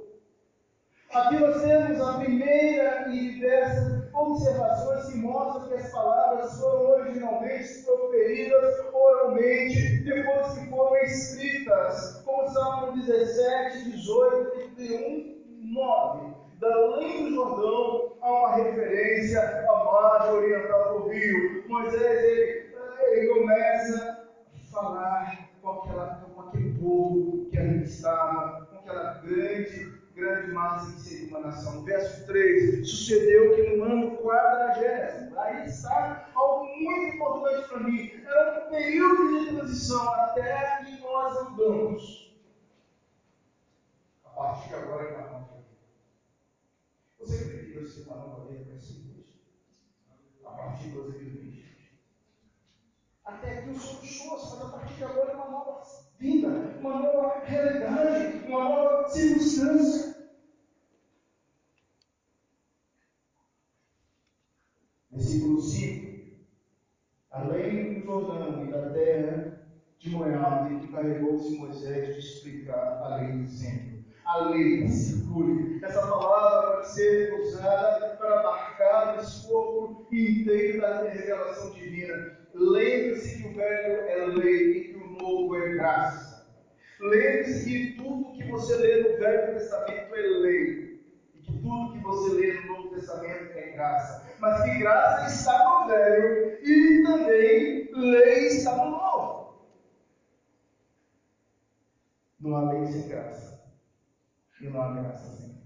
Aqui 1.13 1.39
nós 1.39 1.61
temos 1.61 2.01
a 2.01 2.19
primeira 2.19 3.07
e 3.09 3.31
diversas 3.31 4.13
observações 4.13 5.05
que 5.05 5.17
mostram 5.19 5.69
que 5.69 5.75
as 5.75 5.89
palavras 5.89 6.59
foram 6.59 6.89
originalmente 6.99 7.81
proferidas 7.83 8.75
oralmente, 8.93 10.03
depois 10.03 10.57
que 10.57 10.69
foram 10.69 10.95
escritas, 10.97 12.21
como 12.25 12.49
Salmo 12.49 12.91
17, 13.01 13.91
18, 13.91 14.51
31, 14.75 15.43
9. 15.73 16.33
Da 16.59 16.73
além 16.73 17.23
do 17.23 17.35
Jordão 17.35 18.17
há 18.21 18.31
uma 18.31 18.55
referência 18.55 19.41
à 19.41 19.83
margem 19.85 20.31
oriental 20.31 20.99
do 20.99 21.07
rio. 21.07 21.63
Moisés 21.69 22.23
ele, 22.23 22.75
ele 23.11 23.33
começa 23.33 24.27
a 24.53 24.71
falar 24.73 25.49
com, 25.61 25.69
aquela, 25.69 26.29
com 26.35 26.41
aquele 26.41 26.73
povo 26.79 27.45
que 27.49 27.57
ali 27.57 27.83
estava, 27.83 28.65
com 28.65 28.77
aquela 28.79 29.13
grande, 29.23 29.96
grande 30.17 30.51
massa 30.51 30.91
que 30.93 30.99
seria 30.99 31.27
uma 31.29 31.47
nação. 31.47 31.83
Verso 31.83 32.25
3, 32.25 32.89
sucedeu 32.89 33.55
que 33.55 33.77
no 33.77 33.83
ano 33.83 34.17
quadragésimo, 34.17 35.39
aí 35.39 35.67
está 35.67 36.29
algo 36.33 36.65
muito 36.75 37.15
importante 37.15 37.69
para 37.69 37.79
mim, 37.79 38.11
era 38.25 38.65
um 38.65 38.69
período 38.71 39.39
de 39.39 39.55
transição 39.55 40.09
até 40.09 40.83
que 40.83 40.99
nós 41.01 41.37
andamos. 41.37 42.35
A 44.25 44.29
partir 44.29 44.69
de 44.69 44.75
agora 44.75 45.03
é 45.03 45.17
uma 45.17 45.27
nova 45.29 45.55
vida. 45.55 45.67
Você 47.19 47.45
crê 47.45 47.85
tem 47.85 48.03
uma 48.05 48.15
nova 48.17 48.45
vida 48.45 48.65
para 48.65 48.75
esse 48.75 48.93
igreja? 48.93 49.33
A 50.45 50.49
partir 50.49 50.89
de 50.89 50.95
2020. 50.95 51.67
Até 53.23 53.59
aqui 53.59 53.69
o 53.69 53.79
Senhor 53.79 54.03
shows, 54.03 54.55
mas 54.55 54.61
a 54.61 54.77
partir 54.77 54.93
de 54.95 55.03
agora 55.03 55.31
é 55.31 55.35
uma 55.35 55.49
nova 55.49 55.81
vida, 56.19 56.47
uma 56.79 56.99
nova 56.99 57.41
realidade, 57.45 58.45
uma 58.47 58.63
nova 58.63 59.09
circunstância. 59.09 60.15
Versículo 65.11 65.61
5. 65.61 66.07
Além 67.31 67.99
do 67.99 68.05
Jordão 68.05 68.65
e 68.65 68.71
da 68.71 68.89
terra 68.91 69.67
de 69.99 70.09
Moab, 70.09 70.79
que 70.79 70.91
carregou-se 70.91 71.57
Moisés 71.57 72.15
de 72.15 72.19
explicar 72.19 73.01
a 73.03 73.17
lei 73.17 73.43
dizendo. 73.43 73.97
A 74.25 74.49
lei 74.49 74.87
circule. 74.89 75.79
Essa 75.83 76.01
palavra 76.01 76.77
pode 76.77 76.89
ser 76.93 77.33
usada 77.41 78.15
para 78.17 78.43
marcar 78.43 79.17
o 79.17 79.21
escopo 79.21 80.07
inteiro 80.11 80.81
da 80.81 81.03
revelação 81.03 81.71
divina. 81.71 82.37
Lembre-se 82.53 83.41
que 83.41 83.47
o 83.47 83.53
graça. 85.87 86.47
Lembre-se 86.99 87.65
que 87.65 87.93
tudo 87.93 88.33
que 88.33 88.43
você 88.49 88.75
lê 88.75 89.03
no 89.03 89.17
Velho 89.17 89.53
Testamento 89.53 90.15
é 90.15 90.21
lei. 90.21 91.01
E 91.35 91.39
que 91.39 91.53
tudo 91.59 91.93
que 91.93 91.99
você 91.99 92.33
lê 92.33 92.53
no 92.53 92.67
Novo 92.67 92.89
Testamento 92.89 93.57
é 93.57 93.71
graça. 93.71 94.25
Mas 94.39 94.63
que 94.63 94.79
graça 94.79 95.27
está 95.27 95.81
no 95.81 95.87
Velho 95.87 96.57
e 96.61 97.03
também 97.03 97.89
lei 97.93 98.47
está 98.47 98.75
no 98.75 98.91
Novo. 98.91 99.67
Não 102.39 102.55
há 102.55 102.71
lei 102.71 102.87
sem 102.87 103.07
graça. 103.07 103.61
E 104.59 104.67
não 104.67 104.81
há 104.81 104.93
graça 104.93 105.37
sem 105.37 105.47
lei. 105.47 105.57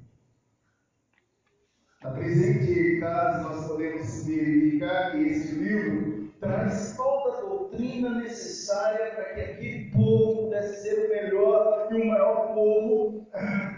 Na 2.04 2.12
presente 2.12 3.00
casa, 3.00 3.44
nós 3.44 3.68
podemos 3.68 4.26
verificar 4.26 5.12
que 5.12 5.18
esse 5.24 5.54
livro 5.54 6.32
traz 6.40 6.96
toda 7.22 7.38
a 7.38 7.42
doutrina 7.42 8.10
necessária 8.22 9.12
para 9.12 9.26
que 9.34 9.42
aquele 9.42 9.92
povo 9.92 10.44
pudesse 10.44 10.84
ser 10.84 11.06
o 11.06 11.10
melhor 11.10 11.88
e 11.92 11.96
o 11.96 12.06
maior 12.06 12.54
povo, 12.54 13.28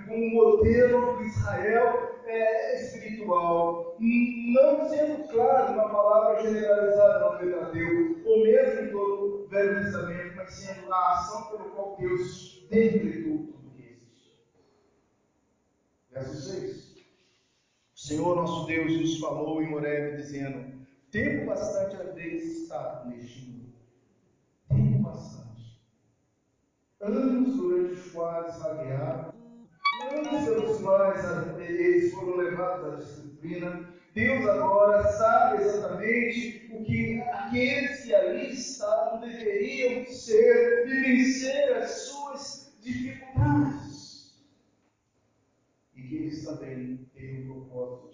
um 0.10 0.30
modelo 0.34 1.18
do 1.18 1.24
Israel 1.24 2.22
é, 2.26 2.82
espiritual, 2.82 3.98
não 4.00 4.88
sendo 4.88 5.28
claro 5.30 5.74
uma 5.74 5.90
palavra 5.90 6.42
generalizada 6.42 7.20
no 7.20 7.40
Pentateuco, 7.40 8.30
ou 8.30 8.44
mesmo 8.44 8.82
em 8.82 8.92
todo 8.92 9.46
o 9.46 9.48
Velho 9.48 9.84
Testamento, 9.84 10.36
mas 10.36 10.54
sendo 10.54 10.94
a 10.94 11.12
ação 11.12 11.44
pelo 11.50 11.70
qual 11.72 11.98
Deus 12.00 12.66
decretou 12.70 13.38
tudo 13.38 13.72
que 13.76 13.84
existe. 13.84 14.40
Verso 16.12 16.36
6. 16.36 16.94
O 17.96 18.00
Senhor 18.00 18.36
nosso 18.36 18.68
Deus 18.68 19.00
nos 19.00 19.20
falou 19.20 19.62
em 19.62 19.74
Horeb, 19.74 20.18
dizendo: 20.18 20.83
Tempo 21.14 21.46
bastante 21.46 21.96
haveis 21.96 22.44
estado 22.44 23.08
neste 23.08 23.46
mundo. 23.46 23.76
Tempo 24.68 25.04
bastante. 25.04 25.80
Anos 27.00 27.56
durante 27.56 27.94
os 27.94 28.12
quais 28.12 28.58
vaguearam 28.58 29.32
anos 30.12 30.44
pelos 30.44 30.82
quais 30.82 31.60
eles 31.60 32.12
foram 32.16 32.38
levados 32.38 32.94
à 32.94 32.96
disciplina, 32.96 33.94
Deus 34.16 34.44
agora 34.48 35.04
sabe 35.10 35.62
exatamente 35.62 36.72
o 36.74 36.84
que 36.84 37.22
aqueles 37.22 38.06
que 38.06 38.16
ali 38.16 38.52
estavam 38.52 39.20
deveriam 39.20 40.08
ser 40.08 40.88
e 40.88 41.00
vencer 41.00 41.78
as 41.78 41.92
suas 41.92 42.76
dificuldades. 42.82 44.36
E 45.96 46.02
que 46.02 46.16
eles 46.16 46.44
também 46.44 47.08
têm 47.14 47.52
o 47.52 47.66
propósito 47.66 48.13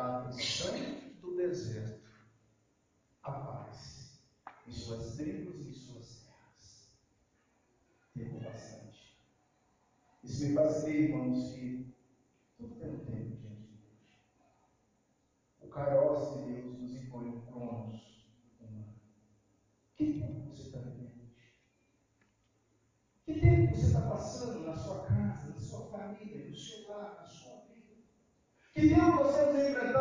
da 0.00 0.16
aflição 0.20 0.74
do 1.20 1.36
deserto 1.36 2.08
a 3.22 3.32
paz 3.32 4.18
em 4.66 4.72
suas 4.72 5.16
tribos 5.16 5.60
e 5.60 5.68
em 5.68 5.72
suas 5.74 6.24
terras. 6.24 6.90
Tempo 8.14 8.40
bastante. 8.40 9.14
Isso 10.24 10.46
me 10.46 10.54
faz 10.54 10.82
crer, 10.84 11.10
irmãos, 11.10 11.52
que 11.52 11.94
tudo 12.56 12.76
tem 12.76 12.88
um 12.88 13.04
tempo 13.04 13.36
diante 13.36 13.60
de 13.60 13.76
Deus. 13.76 14.24
O 15.60 15.68
Kairos 15.68 16.46
de 16.46 16.50
Deus 16.50 16.78
nos 16.78 16.94
impõe 16.94 17.28
um 17.28 17.40
cronos 17.42 18.24
humano. 18.58 18.94
Que 19.96 20.18
tempo 20.18 20.48
você 20.48 20.62
está 20.68 20.78
vivendo? 20.78 21.30
Que 23.26 23.38
tempo 23.38 23.76
você 23.76 23.86
está 23.86 24.00
passando 24.08 24.66
na 24.66 24.74
sua 24.74 25.04
casa, 25.04 25.50
na 25.50 25.58
sua 25.58 25.90
família, 25.90 26.48
no 26.48 26.56
seu 26.56 26.88
lar, 26.88 27.16
na 27.20 27.26
sua 27.26 27.56
vida? 27.66 27.96
Que 28.72 28.88
tempo 28.88 29.24
nós 29.24 29.36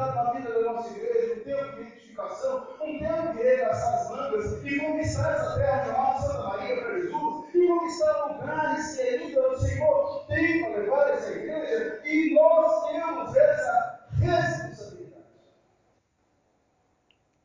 temos 0.09 0.15
enfrentado 0.15 0.15
na 0.15 0.33
vida 0.33 0.53
da 0.53 0.73
nossa 0.73 0.97
igreja, 0.97 1.33
um 1.33 1.43
tempo 1.43 1.75
de 1.75 1.81
identificação, 1.81 2.67
um 2.81 2.99
tempo 2.99 3.33
de 3.33 3.43
regaçar 3.43 3.93
as 3.95 4.09
mangas 4.09 4.65
e 4.65 4.79
conquistar 4.79 5.31
essa 5.33 5.55
terra 5.55 5.85
chamada 5.85 6.19
Santa 6.21 6.43
Maria 6.43 6.81
para 6.81 6.99
Jesus, 6.99 7.55
e 7.55 7.67
conquistar 7.67 8.25
lugares 8.25 8.95
que 8.95 9.01
ainda 9.01 9.49
o 9.49 9.59
Senhor 9.59 10.25
tem 10.27 10.61
para 10.61 10.79
levar 10.79 11.09
essa 11.11 11.31
igreja, 11.31 12.01
e 12.05 12.33
nós 12.33 12.91
temos 12.91 13.35
essa 13.35 14.07
responsabilidade 14.11 15.25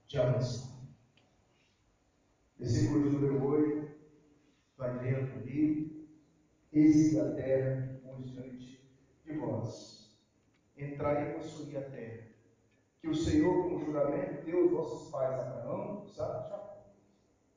de 0.07 0.19
avançar. 0.19 0.75
Versículo 2.59 3.03
de 3.03 3.17
número 3.17 3.47
8, 3.47 3.89
vai 4.79 4.97
lendo 4.99 5.33
comigo, 5.33 6.07
eis 6.73 7.19
a 7.19 7.35
terra 7.35 8.01
pus 8.03 8.33
diante 8.33 8.81
de 9.25 9.33
vós, 9.39 10.17
entrai 10.77 11.31
e 11.31 11.35
possuí 11.35 11.77
a 11.77 11.83
terra, 11.83 12.25
que 13.01 13.04
o 13.15 13.17
Senhor, 13.17 13.69
com 13.69 13.79
juramento, 13.79 14.45
deu 14.45 14.63
aos 14.63 14.71
vossos 14.73 15.11
pais 15.11 15.39
Abraão, 15.39 16.05
Isaac 16.05 16.47
e 16.47 16.51
Jacó, 16.51 16.85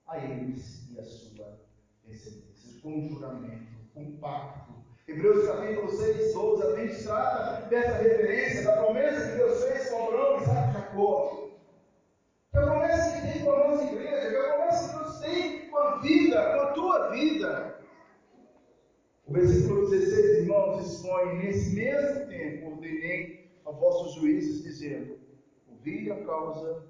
a 0.07 0.17
eles 0.19 0.87
e 0.91 0.99
a 0.99 1.03
sua 1.03 1.59
descendência, 2.05 2.79
com 2.81 2.99
um 2.99 3.09
juramento, 3.09 3.73
com 3.91 4.01
um 4.01 4.17
pacto. 4.17 4.73
Hebreus 5.07 5.47
capítulo 5.47 5.89
6, 5.89 6.33
12 6.33 6.63
a 6.63 6.75
20 6.75 7.03
trata 7.03 7.65
dessa 7.69 7.97
referência, 7.97 8.65
da 8.65 8.83
promessa 8.83 9.31
que 9.31 9.37
Deus 9.37 9.63
fez 9.63 9.89
com 9.89 10.07
Abraão, 10.07 10.41
Isaac 10.41 10.69
e 10.69 10.73
Jacó. 10.73 11.49
Que 12.51 12.57
a 12.57 12.61
promessa 12.61 13.15
que 13.15 13.33
tem 13.33 13.43
com 13.43 13.51
a 13.51 13.67
nossa 13.67 13.83
igreja, 13.83 14.29
que 14.29 14.35
a 14.35 14.53
promessa 14.53 14.89
que 14.89 15.03
Deus 15.03 15.19
tem 15.19 15.69
com 15.69 15.77
a 15.77 15.95
vida, 16.01 16.53
com 16.53 16.61
a 16.61 16.71
tua 16.73 17.09
vida. 17.09 17.79
O 19.25 19.33
versículo 19.33 19.89
16, 19.89 20.37
irmãos, 20.39 20.85
expõe: 20.85 21.37
Nesse 21.37 21.73
mesmo 21.73 22.27
tempo 22.27 22.71
ordenei 22.71 23.49
a 23.65 23.71
vossos 23.71 24.13
juízes, 24.15 24.63
dizendo: 24.63 25.16
Ouvi 25.87 26.11
a 26.11 26.25
causa 26.25 26.85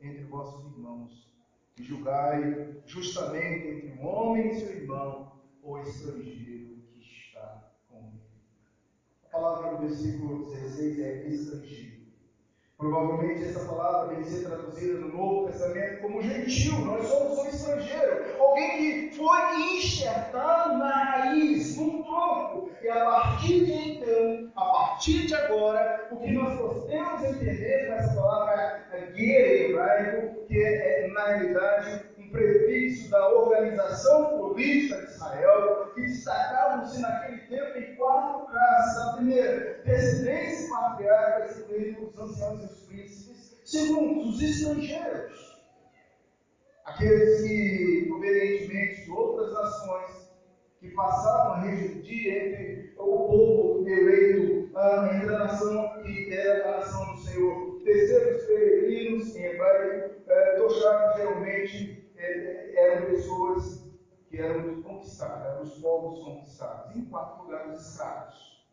entre 0.00 0.24
vossos 0.24 0.72
irmãos 0.72 1.30
e 1.78 1.82
julgai 1.84 2.82
justamente 2.84 3.68
entre 3.68 3.92
um 3.92 4.04
homem 4.04 4.50
e 4.50 4.54
seu 4.56 4.68
irmão, 4.68 5.32
ou 5.62 5.80
estrangeiro 5.80 6.76
que 6.92 6.98
está 6.98 7.70
com 7.88 7.98
ele. 7.98 8.20
A 9.26 9.28
palavra 9.28 9.76
do 9.76 9.86
versículo 9.86 10.50
16 10.50 10.98
é 10.98 11.28
estrangeiro. 11.28 12.05
Provavelmente 12.78 13.42
essa 13.42 13.60
palavra 13.60 14.14
vem 14.14 14.22
ser 14.22 14.44
traduzida 14.46 14.98
no 14.98 15.08
Novo 15.08 15.46
Testamento 15.46 16.02
como 16.02 16.20
gentil. 16.20 16.78
Nós 16.80 17.06
somos 17.06 17.38
um 17.38 17.48
estrangeiro. 17.48 18.38
Alguém 18.38 19.08
que 19.08 19.16
foi 19.16 19.76
enxertado 19.76 20.76
na 20.76 21.04
raiz, 21.04 21.74
no 21.78 22.04
tronco. 22.04 22.70
E 22.82 22.88
a 22.90 23.02
partir 23.02 23.64
de 23.64 23.72
então, 23.72 24.52
a 24.54 24.64
partir 24.66 25.26
de 25.26 25.34
agora, 25.34 26.06
o 26.10 26.16
que 26.18 26.32
nós 26.32 26.60
podemos 26.60 27.24
entender 27.24 27.86
com 27.86 27.94
essa 27.94 28.14
palavra 28.14 28.86
é 28.92 29.00
guerreiro 29.06 29.70
hebraico, 29.70 30.46
que 30.46 30.62
é, 30.62 31.04
é, 31.04 31.08
na 31.08 31.24
realidade 31.28 32.04
um 32.26 32.30
prefixo 32.30 33.10
da 33.10 33.28
organização 33.28 34.38
política 34.38 34.96
de 34.98 35.12
Israel, 35.12 35.92
que 35.94 36.02
destacavam-se 36.02 37.00
naquele 37.00 37.38
tempo 37.42 37.78
em 37.78 37.94
quatro 37.96 38.46
classes. 38.46 38.98
A 38.98 39.12
primeira, 39.14 39.80
descendentes 39.84 40.68
patriarcas, 40.68 41.58
incluindo 41.58 42.06
os 42.06 42.18
anciãos 42.18 42.62
e 42.62 42.64
os 42.66 42.80
príncipes. 42.82 43.60
Segundo, 43.64 44.28
os 44.28 44.42
estrangeiros, 44.42 45.56
aqueles 46.84 47.42
que, 47.42 48.06
provenientemente 48.08 49.04
de 49.04 49.10
outras 49.10 49.52
nações, 49.52 50.26
que 50.80 50.88
passavam 50.90 51.52
a 51.52 51.60
residir 51.62 52.36
entre 52.36 52.94
o 52.98 53.04
povo 53.04 53.88
eleito, 53.88 54.70
entre 55.14 55.34
a 55.34 55.38
nação 55.38 56.02
que 56.02 56.32
era 56.32 56.68
a 56.68 56.76
nação 56.78 57.14
do 57.14 57.20
Senhor. 57.20 57.80
Terceiro, 57.82 58.36
os 58.36 58.42
peregrinos, 58.44 59.36
em 59.36 59.44
hebraico, 59.44 60.14
eh, 60.28 60.54
Toshak, 60.58 61.16
geralmente 61.16 62.05
eram 62.18 63.06
pessoas 63.06 63.86
que 64.28 64.38
eram 64.38 64.82
conquistadas, 64.82 65.46
eram 65.46 65.62
os 65.62 65.78
povos 65.78 66.24
conquistados. 66.24 66.96
Em 66.96 67.04
quarto 67.06 67.42
lugar, 67.42 67.68
os 67.68 67.80
escravos. 67.80 68.66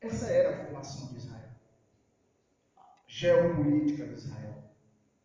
Essa 0.00 0.30
era 0.30 0.50
a 0.50 0.64
formação 0.64 1.08
de 1.08 1.16
Israel. 1.16 1.50
Geopolítica 3.06 4.06
de 4.06 4.14
Israel. 4.14 4.64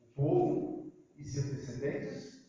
O 0.01 0.21
povo 0.21 0.91
e 1.17 1.23
seus 1.23 1.45
descendentes. 1.45 2.41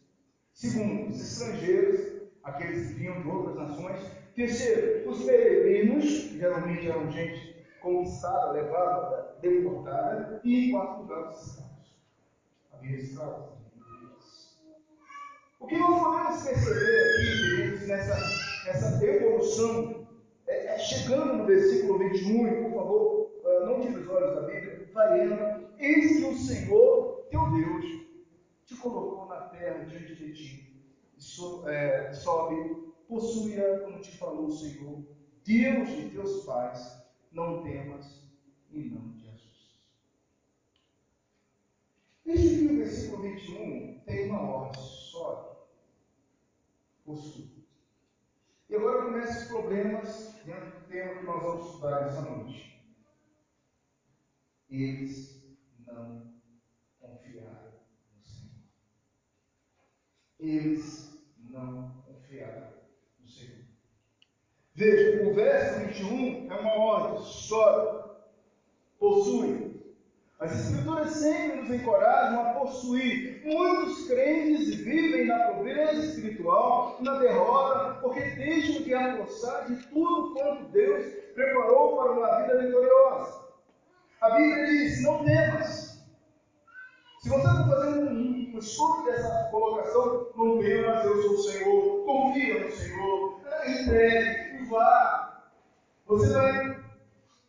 Segundo, 0.53 1.11
os 1.11 1.21
estrangeiros, 1.21 2.31
aqueles 2.43 2.89
que 2.89 2.95
vinham 2.95 3.23
de 3.23 3.29
outras 3.29 3.57
nações. 3.57 4.01
Terceiro, 4.35 5.11
os 5.11 5.25
peregrinos, 5.25 6.05
geralmente 6.05 6.89
eram 6.89 7.11
gente 7.11 7.67
conquistada, 7.81 8.53
levada, 8.53 9.37
deportada. 9.41 10.41
E 10.45 10.69
em 10.69 10.71
quarto 10.71 11.03
lugar, 11.03 11.29
os 11.29 11.47
escravos. 11.47 11.97
Havia 12.73 12.97
escravos. 12.97 13.62
O 15.63 15.67
que 15.69 15.79
nós 15.79 16.03
podemos 16.03 16.43
perceber 16.43 17.15
aqui, 17.15 17.57
queridos, 17.57 17.87
nessa, 17.87 18.17
nessa 18.67 19.07
evolução, 19.07 20.09
é, 20.49 20.75
é, 20.75 20.79
chegando 20.79 21.37
no 21.37 21.47
versículo 21.47 22.01
21, 22.01 22.65
por 22.65 22.73
favor, 22.73 23.31
uh, 23.45 23.67
não 23.67 23.81
tire 23.81 24.01
os 24.01 24.09
olhos 24.09 24.35
da 24.35 24.43
Bíblia, 24.43 24.91
variando, 24.93 25.69
eis 25.79 26.17
que 26.17 26.25
o 26.25 26.37
Senhor, 26.37 27.29
teu 27.31 27.49
Deus, 27.53 27.85
te 28.67 28.75
colocou 28.75 29.27
na 29.27 29.43
terra 29.43 29.85
diante 29.85 30.17
de 30.17 30.33
ti, 30.33 30.85
e 31.17 31.23
so, 31.23 31.63
é, 31.69 32.13
sobe, 32.13 32.93
possui-a, 33.09 33.79
como 33.81 34.01
te 34.01 34.19
falou 34.19 34.47
o 34.47 34.53
Senhor, 34.53 35.01
Deus 35.45 35.89
de 35.91 36.11
teus 36.11 36.45
pais, 36.45 37.07
não 37.31 37.63
temas 37.63 38.21
e 38.69 38.81
não 38.81 39.13
te 39.13 39.29
assustes. 39.29 39.89
Veja 42.27 42.59
que 42.59 42.65
o 42.65 42.77
versículo 42.79 43.23
21 43.23 44.01
tem 44.05 44.29
uma 44.29 44.41
ordem, 44.41 44.83
sobe 44.83 45.52
possui. 47.13 47.51
E 48.69 48.75
agora 48.75 49.05
começam 49.05 49.43
os 49.43 49.49
problemas 49.49 50.35
dentro 50.47 50.71
do 50.71 50.87
tema 50.87 51.15
que 51.19 51.27
nós 51.27 51.43
vamos 51.43 51.67
estudar 51.67 52.01
nessa 52.01 52.23
noite. 52.23 52.73
eles 54.71 55.45
não 55.87 56.33
confiaram 56.99 57.73
no 58.17 58.25
Senhor. 58.25 58.55
Eles 60.41 61.23
não 61.51 62.03
confiaram 62.07 62.73
no 63.21 63.29
Senhor. 63.29 63.67
Veja, 64.75 65.29
o 65.29 65.35
verso 65.35 65.81
21 65.81 66.51
é 66.51 66.55
uma 66.59 66.75
ordem: 66.75 67.25
sobe, 67.27 68.11
possui. 68.99 69.73
As 70.41 70.53
Escrituras 70.53 71.11
sempre 71.11 71.61
nos 71.61 71.71
encorajam 71.71 72.41
a 72.41 72.55
possuir. 72.55 73.43
Muitos 73.45 74.09
crentes 74.09 74.75
vivem 74.75 75.12
na 77.03 77.19
derrota, 77.19 78.01
porque 78.01 78.21
deixam 78.21 78.83
de 78.83 78.95
apossar 78.95 79.67
de 79.67 79.77
tudo 79.89 80.35
quanto 80.35 80.65
Deus 80.71 81.05
preparou 81.35 81.97
para 81.97 82.13
uma 82.13 82.37
vida 82.37 82.59
vitoriosa. 82.59 83.43
A 84.21 84.31
Bíblia 84.31 84.67
diz: 84.67 85.03
não 85.03 85.25
temas. 85.25 85.93
Se 87.21 87.29
você 87.29 87.43
fazer 87.43 87.99
um, 88.01 88.53
um 88.55 88.59
estudo 88.59 89.05
dessa 89.05 89.49
colocação, 89.51 90.29
não 90.37 90.59
temas, 90.59 91.05
eu 91.05 91.23
sou 91.23 91.33
o 91.33 91.39
Senhor, 91.39 92.05
confia 92.05 92.65
no 92.65 92.73
Senhor, 92.73 93.41
entregue 93.67 94.57
e 94.57 94.65
vá. 94.69 95.45
Você 96.07 96.33
vai 96.33 96.77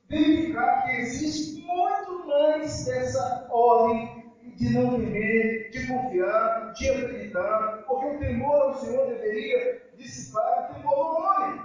verificar 0.09 0.83
que 0.83 0.91
existe 0.97 1.61
muito 1.61 2.27
mais 2.27 2.85
dessa 2.85 3.47
ordem 3.51 4.22
de 4.55 4.69
não 4.69 4.99
temer, 4.99 5.69
de 5.71 5.87
confiar, 5.87 6.73
de 6.73 6.89
acreditar, 6.89 7.83
porque 7.87 8.05
o 8.05 8.19
temor 8.19 8.61
ao 8.61 8.79
Senhor 8.79 9.07
deveria 9.07 9.81
dissipar 9.97 10.71
o 10.71 10.75
temor 10.75 10.95
do 10.95 11.17
homem. 11.17 11.61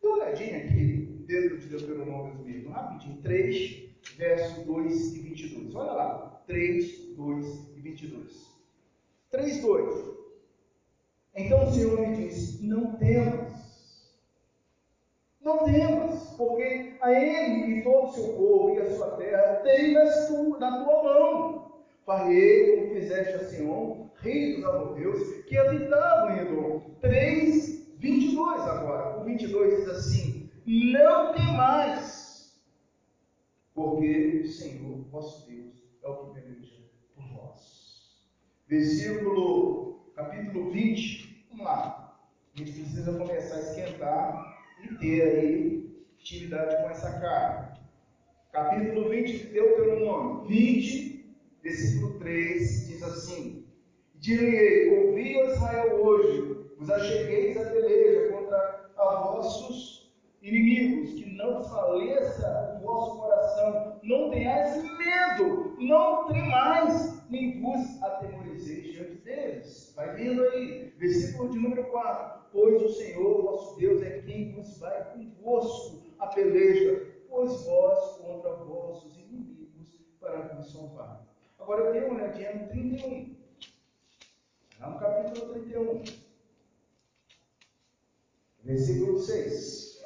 Dê 0.00 0.08
uma 0.08 0.16
olhadinha 0.16 0.58
aqui 0.58 1.24
dentro 1.26 1.58
de 1.58 1.68
Deuteronômio 1.68 2.34
mesmo, 2.44 2.70
rapidinho, 2.70 3.22
3, 3.22 3.82
verso 4.16 4.64
2 4.64 5.14
e 5.14 5.18
22. 5.20 5.74
Olha 5.74 5.92
lá, 5.92 6.42
3, 6.46 7.14
2 7.16 7.68
e 7.76 7.80
22. 7.80 8.52
3, 9.30 9.62
2. 9.62 10.12
Então 11.34 11.64
o 11.64 11.72
Senhor 11.72 12.00
me 12.00 12.16
disse: 12.16 12.64
Não 12.64 12.96
temas 12.96 13.61
não 15.44 15.64
temas, 15.64 16.34
porque 16.36 16.96
a 17.00 17.12
ele 17.12 17.78
e 17.78 17.82
todo 17.82 18.08
o 18.08 18.12
seu 18.12 18.28
povo 18.34 18.74
e 18.74 18.80
a 18.80 18.90
sua 18.94 19.16
terra 19.16 19.56
tem 19.56 19.92
nas 19.92 20.28
tu, 20.28 20.58
na 20.58 20.84
tua 20.84 21.02
mão. 21.02 21.72
Farei 22.06 22.76
como 22.76 22.94
fizeste 22.94 23.34
a 23.34 23.44
Senhor, 23.48 24.10
rei 24.16 24.56
dos 24.56 24.64
amorreus, 24.64 25.44
que 25.44 25.56
habitava 25.56 26.32
em 26.32 26.40
Edom. 26.40 26.80
3, 27.00 27.96
22 27.98 28.60
agora. 28.62 29.20
O 29.20 29.24
22 29.24 29.76
diz 29.76 29.88
assim: 29.88 30.50
Não 30.64 31.32
temais, 31.32 32.60
porque 33.74 34.42
o 34.44 34.48
Senhor, 34.48 35.04
vosso 35.10 35.48
Deus, 35.48 35.74
é 36.02 36.08
o 36.08 36.16
que 36.16 36.40
peleja 36.40 36.82
por 37.14 37.24
vós. 37.34 38.22
Versículo, 38.68 40.12
capítulo 40.14 40.70
20. 40.70 41.46
Vamos 41.50 41.64
lá. 41.64 42.16
A 42.54 42.58
gente 42.58 42.72
precisa 42.72 43.18
começar 43.18 43.56
a 43.56 43.60
esquentar 43.60 44.51
e 44.82 44.94
ter 44.96 45.22
aí 45.22 45.92
intimidade 46.18 46.82
com 46.82 46.90
essa 46.90 47.20
carta. 47.20 47.80
Capítulo 48.52 49.08
20 49.08 49.38
de 49.38 49.44
Deuteronômio, 49.46 50.46
20, 50.46 51.36
versículo 51.62 52.18
3, 52.18 52.86
diz 52.88 53.02
assim: 53.02 53.66
Direi, 54.16 55.06
ouvi 55.06 55.40
Israel 55.40 56.04
hoje, 56.04 56.66
vos 56.78 56.90
achegueis 56.90 57.56
a 57.56 57.70
peleja 57.70 58.32
contra 58.32 58.90
a 58.96 59.22
vossos 59.22 60.12
inimigos, 60.42 61.14
que 61.14 61.34
não 61.36 61.62
faleça 61.64 62.78
o 62.80 62.86
vosso 62.86 63.20
coração, 63.20 64.00
não 64.02 64.30
tenhais 64.30 64.82
medo, 64.82 65.76
não 65.78 66.26
tremais, 66.26 67.22
nem 67.30 67.60
vos 67.60 68.02
diante 68.20 68.41
Vai 69.94 70.14
vendo 70.14 70.42
aí, 70.42 70.92
versículo 70.98 71.50
de 71.50 71.58
número 71.58 71.84
4 71.90 72.42
pois 72.52 72.82
o 72.82 72.92
Senhor 72.92 73.42
vosso 73.42 73.76
Deus 73.78 74.02
é 74.02 74.20
quem 74.20 74.52
vos 74.52 74.78
vai 74.78 75.12
convosco 75.12 76.02
a 76.18 76.26
peleja, 76.26 77.10
pois 77.28 77.64
vós 77.64 78.16
contra 78.18 78.52
vossos 78.52 79.16
inimigos 79.18 79.98
para 80.20 80.54
vos 80.54 80.70
salvar. 80.70 81.26
Agora 81.58 81.84
eu 81.84 81.92
dei 81.92 82.02
uma 82.02 82.14
olhadinha 82.14 82.54
no 82.54 82.68
31. 82.68 83.34
Lá 84.78 84.90
no 84.90 84.98
capítulo 85.00 85.52
31. 85.54 86.02
Versículo 88.62 89.18
6. 89.18 90.02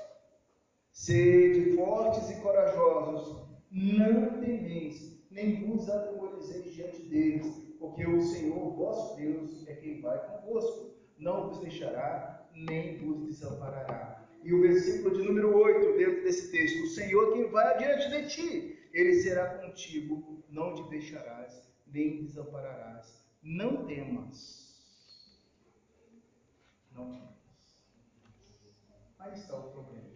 Sede 0.93 1.77
fortes 1.77 2.31
e 2.31 2.41
corajosos, 2.41 3.45
não 3.71 4.41
temeis, 4.41 5.21
nem 5.31 5.67
vos 5.67 5.89
atemorizeis 5.91 6.73
diante 6.75 7.03
deles, 7.03 7.66
porque 7.79 8.07
o 8.07 8.21
Senhor 8.21 8.75
vosso 8.75 9.17
Deus 9.17 9.67
é 9.69 9.75
quem 9.75 10.01
vai 10.01 10.19
convosco 10.27 10.97
não 11.19 11.49
vos 11.49 11.59
deixará, 11.61 12.49
nem 12.55 12.99
vos 12.99 13.27
desamparará. 13.27 14.29
E 14.43 14.53
o 14.53 14.61
versículo 14.61 15.15
de 15.15 15.23
número 15.23 15.57
8, 15.57 15.97
dentro 15.97 16.23
desse 16.23 16.51
texto: 16.51 16.85
O 16.85 16.89
Senhor 16.89 17.33
quem 17.33 17.51
vai 17.51 17.75
adiante 17.75 18.09
de 18.11 18.29
ti, 18.29 18.89
ele 18.93 19.15
será 19.15 19.59
contigo, 19.59 20.45
não 20.49 20.75
te 20.75 20.89
deixarás, 20.89 21.69
nem 21.87 22.23
desampararás. 22.23 23.25
Não 23.43 23.87
temas. 23.87 24.67
Não 26.93 27.11
temas. 27.11 27.37
Aí 29.19 29.35
está 29.35 29.57
o 29.57 29.71
problema. 29.71 30.16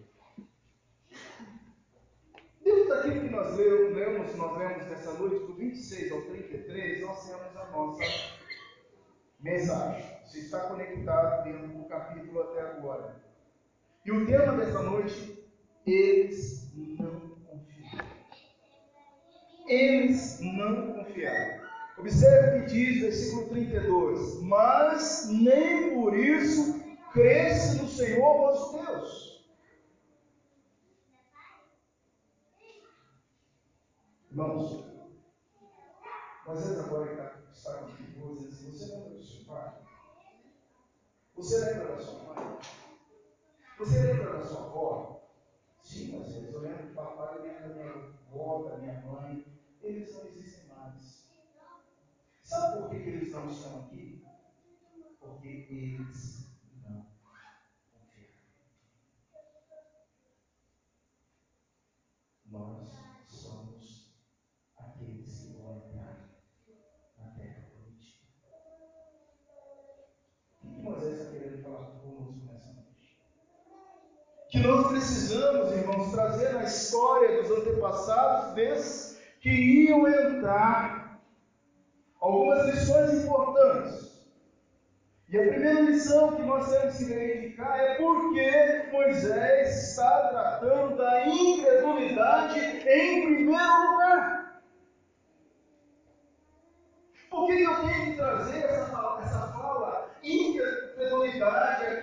Dentro 2.70 2.88
daquilo 2.88 3.20
que 3.20 3.30
nós 3.30 3.56
lemos, 3.56 4.37
nós 4.37 4.59
lemos 4.59 4.87
nessa 4.87 5.12
noite, 5.14 5.44
do 5.44 5.54
26 5.54 6.12
ao 6.12 6.22
33, 6.22 7.00
nós 7.00 7.26
temos 7.26 7.56
a 7.56 7.66
nossa 7.72 8.04
mensagem. 9.40 10.06
Você 10.24 10.38
está 10.38 10.61
conectado 10.61 11.42
dentro 11.42 11.66
do 11.66 11.85
capítulo 11.88 12.42
até 12.42 12.61
agora. 12.61 13.16
E 14.06 14.12
o 14.12 14.24
tema 14.24 14.52
dessa 14.52 14.83
noite, 14.85 15.44
eles 15.85 16.70
não 16.76 17.20
confiaram. 17.44 18.09
Eles 19.66 20.40
não 20.40 20.92
confiaram. 20.92 21.64
Observe 21.98 22.59
o 22.59 22.64
que 22.66 22.70
diz 22.70 23.00
versículo 23.00 23.48
32. 23.48 24.42
Mas 24.42 25.28
nem 25.28 25.94
por 25.94 26.16
isso 26.16 26.80
cresce 27.12 27.83
no 27.83 27.88
Senhor 27.88 28.20
vosso 28.20 28.78
Deus. 28.78 29.29
Irmãos, 34.30 34.84
vezes 36.46 36.78
agora 36.78 37.42
está 37.50 37.78
com 37.78 38.20
coisas, 38.20 38.62
você 38.62 38.94
lembra 38.94 39.10
do 39.10 39.24
seu 39.24 39.44
pai? 39.44 39.82
Você 41.34 41.58
lembra 41.64 41.96
da 41.96 42.02
sua 42.02 42.34
mãe? 42.34 42.58
Você 43.78 44.02
lembra 44.02 44.38
da 44.38 44.46
sua 44.46 44.66
avó? 44.66 45.20
Sim, 45.82 46.20
às 46.20 46.32
vezes 46.32 46.54
eu 46.54 46.60
lembro 46.60 46.86
do 46.86 46.94
papai, 46.94 47.38
eu 47.38 47.42
lembro 47.42 47.68
da 47.70 47.74
minha 47.74 47.90
avó, 47.90 48.68
da 48.68 48.78
minha 48.78 49.00
mãe. 49.00 49.44
Eles 49.82 50.14
não 50.14 50.26
existem 50.26 50.68
mais. 50.68 51.28
Sabe 52.40 52.78
por 52.78 52.90
que 52.90 52.96
eles 52.96 53.32
não 53.32 53.48
estão 53.50 53.80
aqui? 53.80 54.24
Porque 55.18 55.48
eles 55.48 56.56
não 56.84 57.06
confiam. 57.92 58.30
Nós 62.46 62.88
somos 63.26 64.10
aqueles 64.76 65.40
que 65.40 65.52
vão 65.54 65.76
entrar 65.76 66.30
na 67.18 67.26
terra 67.30 67.68
prometida. 67.70 68.26
O 70.62 70.68
que 70.68 70.82
Moisés 70.82 71.18
está 71.18 71.30
querendo 71.30 71.62
falar 71.62 71.90
conosco 72.00 72.44
nessa 72.46 72.72
noite? 72.72 73.18
Que 74.60 74.66
nós 74.66 74.88
precisamos, 74.88 75.72
irmãos, 75.72 76.12
trazer 76.12 76.52
na 76.52 76.64
história 76.64 77.40
dos 77.40 77.50
antepassados 77.50 78.52
desses 78.52 79.18
que 79.40 79.48
iam 79.48 80.06
entrar 80.06 81.18
algumas 82.20 82.66
lições 82.66 83.24
importantes. 83.24 84.20
E 85.30 85.38
a 85.38 85.46
primeira 85.46 85.80
lição 85.80 86.36
que 86.36 86.42
nós 86.42 86.70
temos 86.70 86.94
que 86.98 87.04
verificar 87.04 87.80
é 87.80 87.94
por 87.94 88.34
que 88.34 88.92
Moisés 88.92 89.92
está 89.92 90.28
tratando 90.28 90.94
da 90.94 91.26
incredulidade 91.26 92.60
em 92.60 93.24
primeiro 93.24 93.92
lugar. 93.92 94.62
Por 97.30 97.46
que 97.46 97.62
eu 97.62 97.76
tenho 97.76 98.04
que 98.04 98.16
trazer 98.16 98.58
essa, 98.58 99.20
essa 99.24 99.52
fala 99.54 100.10
incredulidade 100.22 101.99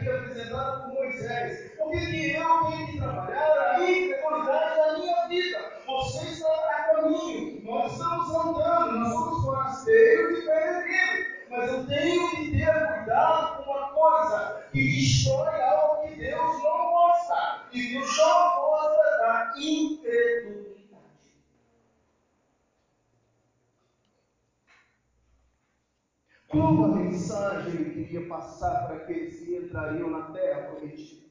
Qual 26.47 26.85
a 26.85 26.95
mensagem 26.95 27.73
ele 27.73 28.05
queria 28.05 28.27
passar 28.27 28.87
para 28.87 28.97
aqueles 28.97 29.39
que 29.39 29.55
entrariam 29.57 30.09
na 30.09 30.31
terra 30.31 30.71
prometida? 30.71 31.27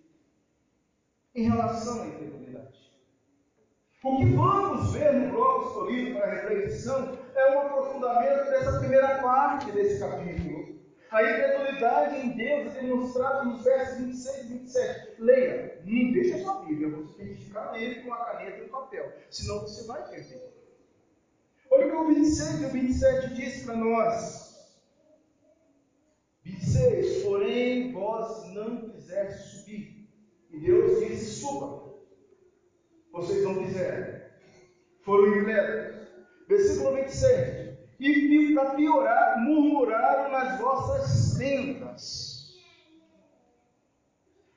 Em 1.35 1.49
relação 1.49 2.03
à 2.03 2.07
incredulidade. 2.07 2.93
O 4.05 4.19
que 4.19 4.27
vamos 4.27 4.93
ver 4.93 5.13
no 5.15 5.33
bloco 5.33 5.69
escolhido 5.69 6.15
para 6.15 6.27
a 6.27 6.35
reflexão 6.35 7.19
é 7.35 7.57
um 7.57 7.61
aprofundamento 7.61 8.51
dessa 8.51 8.79
primeira 8.79 9.19
parte 9.23 9.73
desse 9.73 9.99
capítulo. 9.99 10.77
A 11.11 11.23
incredulidade 11.23 12.17
em 12.17 12.37
Deus 12.37 12.77
é 12.77 12.81
demonstrada 12.83 13.45
nos 13.45 13.65
versos 13.65 13.99
26 13.99 14.37
e 14.37 14.49
27. 14.49 15.15
Leia, 15.19 15.81
não 15.85 16.13
deixa 16.13 16.39
sua 16.43 16.65
Bíblia, 16.65 16.91
você 16.91 17.15
tem 17.15 17.35
que 17.35 17.45
ficar 17.45 17.73
nele 17.73 18.03
com 18.03 18.13
a 18.13 18.19
caneta 18.19 18.59
e 18.59 18.67
o 18.67 18.69
papel, 18.69 19.13
senão 19.31 19.61
você 19.61 19.87
vai 19.87 20.07
perder. 20.11 20.53
Olha 21.71 21.87
o 21.87 21.91
que 21.91 21.97
o 21.97 22.15
26 22.15 22.61
e 22.61 22.65
o 22.67 22.69
27 22.69 23.35
diz 23.35 23.65
para 23.65 23.77
nós. 23.77 24.46
26, 26.47 27.25
porém 27.25 27.93
vós 27.93 28.53
não 28.55 28.91
quiseste 28.91 29.59
subir. 29.59 30.09
E 30.51 30.61
Deus 30.61 31.01
disse: 31.01 31.41
suba. 31.41 31.95
Vocês 33.13 33.43
não 33.45 33.65
quiseram. 33.65 34.21
Foram 35.03 35.39
incrédulos. 35.39 36.07
Versículo 36.49 36.95
27. 36.95 37.77
E 37.99 38.55
para 38.55 38.75
piorar, 38.75 39.43
murmuraram 39.43 40.31
nas 40.31 40.61
vossas 40.61 41.37
tendas. 41.37 42.55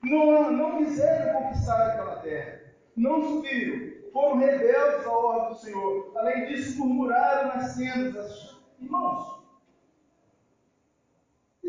Não, 0.02 0.50
não 0.52 0.78
quiseram 0.78 1.42
conquistar 1.42 1.88
aquela 1.88 2.16
terra. 2.16 2.60
Não 2.96 3.22
subiram 3.22 3.90
foram 4.12 4.38
rebeldes 4.38 5.06
à 5.06 5.10
ordem 5.10 5.48
do 5.50 5.60
Senhor. 5.60 6.12
Além 6.16 6.46
disso, 6.46 6.78
murmuraram 6.78 7.48
nas 7.48 7.76
tendas. 7.76 8.58
Irmãos, 8.80 9.39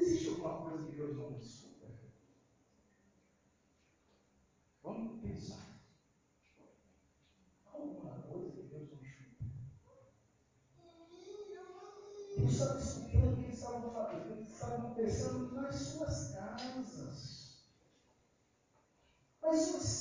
existe 0.01 0.29
alguma 0.29 0.55
coisa 0.55 0.83
que 0.83 0.91
Deus 0.91 1.15
não 1.15 1.31
escuta? 1.35 1.87
Vamos 4.83 5.21
pensar. 5.21 5.67
Alguma 7.65 8.15
coisa 8.21 8.51
que 8.51 8.63
Deus 8.63 8.89
não 8.89 8.99
escuta? 8.99 9.45
Deus 12.37 12.53
estava 12.53 12.77
escutando 12.77 13.33
o 13.33 13.35
que 13.35 13.43
eles 13.43 13.57
estavam 13.57 13.91
fazendo, 13.93 14.31
eles 14.31 14.53
estavam 14.53 14.93
pensando 14.95 15.51
nas 15.53 15.75
suas 15.75 16.31
casas, 16.31 17.61
suas 19.41 20.00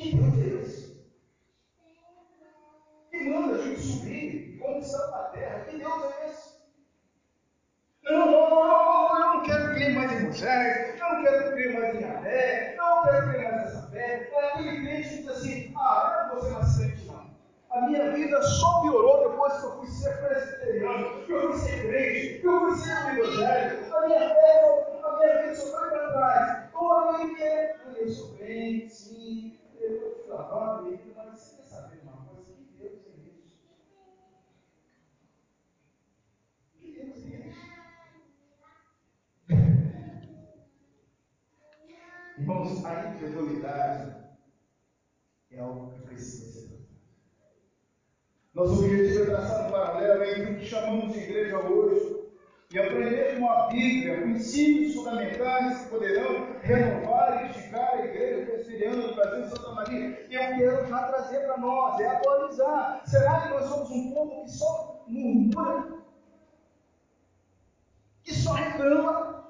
Que 0.00 0.16
Deus 0.16 0.38
é 0.38 0.62
esse? 0.62 1.04
Que 3.10 3.28
manda 3.28 3.56
a 3.56 3.62
gente 3.62 3.80
subir 3.80 4.54
e 4.54 4.58
conquistar 4.58 5.04
a 5.14 5.24
terra. 5.24 5.64
Que 5.66 5.76
Deus 5.76 6.04
é 6.04 6.26
esse? 6.26 6.54
Não, 8.04 8.30
não, 8.30 8.50
não, 8.50 9.20
eu 9.20 9.36
não 9.36 9.42
quero 9.42 9.74
crer 9.74 9.94
mais 9.94 10.12
em 10.12 10.22
Moisés, 10.22 10.98
eu 10.98 11.14
não 11.14 11.22
quero 11.22 11.52
crer 11.52 11.78
mais 11.78 11.94
em 12.00 12.04
Adé, 12.04 12.72
eu 12.72 12.76
não 12.78 13.02
quero 13.04 13.30
crer 13.30 13.42
mais 13.42 13.56
nessa 13.56 13.90
fé. 13.90 14.30
É 14.32 14.46
aquele 14.46 14.80
crente 14.80 15.08
que 15.10 15.16
diz 15.18 15.28
assim: 15.28 15.74
ah, 15.76 16.28
eu 16.30 16.34
não 16.34 16.40
vou 16.40 16.44
ser 16.44 16.54
mais 16.54 16.76
crente 16.78 17.10
a 17.68 17.82
minha 17.82 18.10
vida 18.10 18.42
só 18.42 18.80
piorou 18.80 19.30
depois 19.30 19.52
que 19.52 19.64
eu 19.64 19.76
fui 19.76 19.86
ser 19.86 20.16
presbiteriano, 20.16 21.24
que 21.24 21.32
eu 21.32 21.52
fui 21.52 21.58
ser 21.60 21.86
crente, 21.86 22.40
que 22.40 22.46
eu 22.46 22.60
fui 22.60 22.74
ser 22.76 22.94
um 22.94 23.10
evangelho. 23.10 23.94
A 23.94 24.06
minha 24.06 24.34
fé, 24.34 24.98
a 25.04 25.16
minha 25.18 25.42
vida 25.42 25.54
só 25.54 25.78
foi 25.78 25.90
para 25.90 26.12
trás. 26.12 26.68
Ou 26.74 26.90
alguém 26.90 27.34
que 27.36 27.42
é, 27.42 27.76
eu 27.96 28.08
sou 28.08 28.36
crente, 28.38 28.92
sim, 28.92 29.59
lavar 30.40 30.78
a 30.78 30.82
vida, 30.82 31.12
mas 31.16 31.38
você 31.38 31.56
quer 31.56 31.64
saber 31.64 32.00
uma 32.02 32.24
coisa? 32.24 32.54
Que 32.54 32.72
Deus 32.78 33.06
é 33.06 33.10
isso? 33.28 33.60
Que 36.78 36.92
Deus 36.92 37.24
é 37.24 37.48
isso? 37.48 37.70
Irmãos, 42.38 42.84
a 42.86 43.10
incredulidade 43.10 44.16
é 45.50 45.60
algo 45.60 45.92
que 45.92 46.00
precisa 46.02 46.50
ser 46.50 46.80
nosso 48.54 48.84
objetivo 48.84 49.22
é 49.22 49.26
traçar 49.26 49.66
um 49.68 49.70
paralelo 49.70 50.24
entre 50.24 50.52
o 50.52 50.58
que 50.58 50.66
chamamos 50.66 51.12
de 51.12 51.20
igreja 51.20 51.58
hoje 51.60 52.20
e 52.72 52.78
aprender 52.78 53.38
com 53.38 53.48
a 53.48 53.68
Bíblia 53.68 54.20
princípios 54.20 54.94
fundamentais 54.94 55.82
que 55.82 55.88
poderão 55.88 56.58
renovar 56.60 57.42
e 57.42 57.50
edificar 57.50 57.94
a 57.94 58.04
igreja 58.04 58.49
presbiteriana 58.80 59.08
do 59.08 59.14
Brasil 59.14 59.46
Santa 59.46 59.72
Maria. 59.72 60.26
E 60.28 60.34
eu 60.34 60.40
quero 60.40 60.86
já 60.88 61.02
trazer 61.04 61.40
para 61.40 61.58
nós, 61.58 62.00
é 62.00 62.08
atualizar. 62.08 63.02
Será 63.04 63.40
que 63.40 63.48
nós 63.50 63.64
somos 63.66 63.90
um 63.90 64.12
povo 64.12 64.44
que 64.44 64.50
só 64.50 65.04
murmura? 65.06 66.00
Que 68.24 68.34
só 68.34 68.52
reclama? 68.52 69.40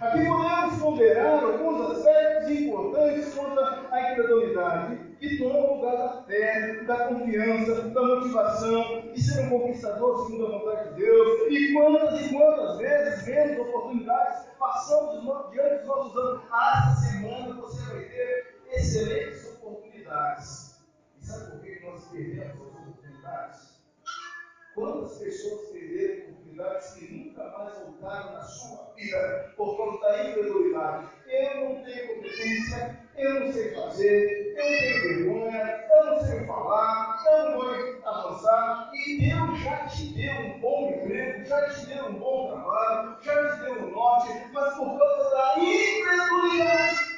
Aqui 0.00 0.26
podemos 0.26 0.82
ponderar 0.82 1.44
alguns 1.44 1.90
aspectos 1.92 2.50
importantes 2.50 3.34
quanto 3.34 3.60
à 3.60 4.12
incredulidade, 4.12 4.98
que 5.18 5.38
tomam 5.38 5.76
lugar 5.76 5.96
da 5.96 6.22
fé, 6.24 6.82
da 6.82 7.08
confiança, 7.08 7.82
da 7.88 8.02
motivação, 8.02 9.12
de 9.14 9.22
ser 9.22 9.46
um 9.46 9.50
conquistador 9.50 10.26
segundo 10.26 10.46
a 10.46 10.58
vontade 10.58 10.90
de 10.90 10.96
Deus. 10.96 11.50
E 11.50 11.72
quantas 11.72 12.20
e 12.20 12.34
quantas 12.34 12.78
vezes 12.78 13.24
vemos 13.24 13.66
oportunidades, 13.66 14.43
passamos 14.58 15.50
diante 15.50 15.78
dos 15.78 15.86
nossos 15.86 16.16
anos. 16.16 16.42
Essa 16.44 17.10
semana 17.10 17.60
você 17.60 17.82
vai 17.92 18.04
ter 18.04 18.62
excelentes 18.68 19.46
oportunidades. 19.54 20.84
E 21.20 21.26
sabe 21.26 21.50
por 21.50 21.60
que 21.60 21.80
nós 21.80 22.04
perdemos 22.08 22.60
as 22.60 22.74
oportunidades? 22.74 23.80
Quantas 24.74 25.18
pessoas 25.18 25.68
perderam 25.70 26.33
oportunidades 26.54 26.94
que 26.94 27.12
nunca 27.12 27.44
mais 27.50 27.78
voltaram 27.78 28.32
na 28.32 28.42
sua 28.42 28.92
vida 28.94 29.52
por 29.56 29.76
conta 29.76 30.08
da 30.08 30.30
incredulidade? 30.30 31.08
Eu 31.26 31.68
não 31.68 31.84
tenho 31.84 32.14
competência, 32.14 33.00
eu 33.16 33.40
não 33.40 33.52
sei 33.52 33.74
fazer, 33.74 34.48
eu 34.48 34.54
tenho 34.54 35.02
vergonha, 35.02 35.84
eu 35.90 36.04
não 36.06 36.20
sei 36.20 36.46
falar, 36.46 37.24
eu 37.26 37.50
não 37.50 37.58
vou 37.58 38.08
avançar. 38.08 38.90
E 38.94 39.18
Deus 39.18 39.58
já 39.60 39.86
te 39.86 40.14
deu 40.14 40.32
um 40.32 40.60
bom 40.60 40.90
emprego, 40.90 41.44
já 41.44 41.70
te 41.70 41.86
deu 41.86 42.06
um 42.06 42.18
bom 42.18 42.48
trabalho, 42.48 43.16
já 43.22 43.56
te 43.56 43.60
deu 43.62 43.86
um 43.86 43.90
norte, 43.90 44.32
mas 44.52 44.74
por 44.74 44.98
causa 44.98 45.30
da 45.30 45.58
incredulidade. 45.58 47.14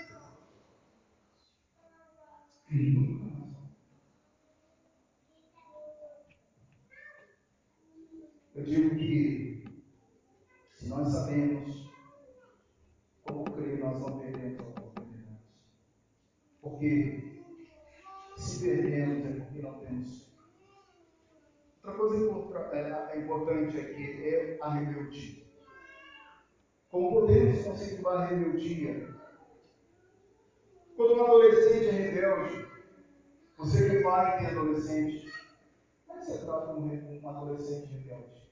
Eu 8.56 8.64
digo 8.64 8.96
que 8.96 9.64
se 10.76 10.88
nós 10.88 11.12
sabemos 11.12 11.92
como 13.22 13.44
crer, 13.52 13.78
nós 13.80 14.00
não 14.00 14.18
perdemos 14.18 14.60
a 14.60 14.62
oportunidade. 14.62 15.40
Porque 16.62 17.42
se 18.38 18.64
perdemos 18.64 19.26
é 19.26 19.40
porque 19.40 19.60
não 19.60 19.78
temos. 19.80 20.26
Outra 21.84 21.98
coisa 21.98 22.76
é, 22.76 23.12
é 23.12 23.18
importante 23.20 23.78
aqui 23.78 24.24
é 24.24 24.58
a 24.62 24.70
rebeldia. 25.06 25.32
Como 26.90 27.08
podemos 27.08 27.60
conceituar 27.60 28.16
a 28.18 28.20
rebeldia? 28.20 29.00
Quando 30.96 31.14
um 31.14 31.22
adolescente 31.22 31.88
é 31.88 31.92
rebelde, 31.92 32.66
você 33.58 33.84
que 33.84 33.92
é 33.92 34.00
pai 34.02 34.34
tem 34.36 34.46
adolescente, 34.46 35.22
como 36.06 36.18
é 36.18 36.18
que 36.18 36.26
você 36.26 36.38
trata 36.38 36.70
um 36.72 37.28
adolescente 37.28 37.88
rebelde? 37.90 38.46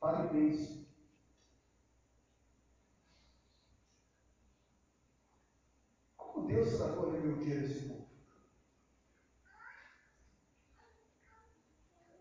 Parabéns. 0.00 0.76
Como 6.18 6.44
Deus 6.44 6.70
tratou 6.70 7.06
a 7.06 7.08
rebeldia 7.08 7.56
desse 7.56 7.80
povo? 7.82 8.04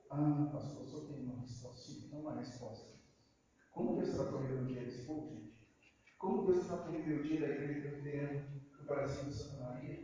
Ah, 0.10 0.47
pastor, 0.51 0.86
só 0.86 0.99
tem 1.01 1.21
uma 1.21 1.36
resposta. 1.36 1.86
Sim, 1.86 2.08
não 2.12 2.19
uma 2.19 2.34
resposta. 2.34 2.93
Como 3.71 3.93
Deus 3.93 4.12
tratou 4.12 4.39
a 4.39 4.41
rebeldia 4.41 4.84
desse 4.84 5.01
povo, 5.01 5.27
gente? 5.27 5.62
Como 6.19 6.43
Deus 7.08 7.26
tratou 7.26 7.38
a 7.38 7.38
rebeldia 7.38 7.39
da 7.39 7.48
igreja 7.48 7.82
presbiteriana 7.82 8.46
do 8.78 8.86
Brasil 8.86 9.24
de 9.24 9.34
Santa 9.34 9.63
Maria? 9.63 10.00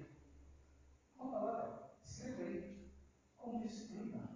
Vamos 1.17 1.33
lá, 1.33 1.89
escreve 2.03 2.43
aí. 2.43 2.77
Com 3.37 3.59
disciplina. 3.59 4.29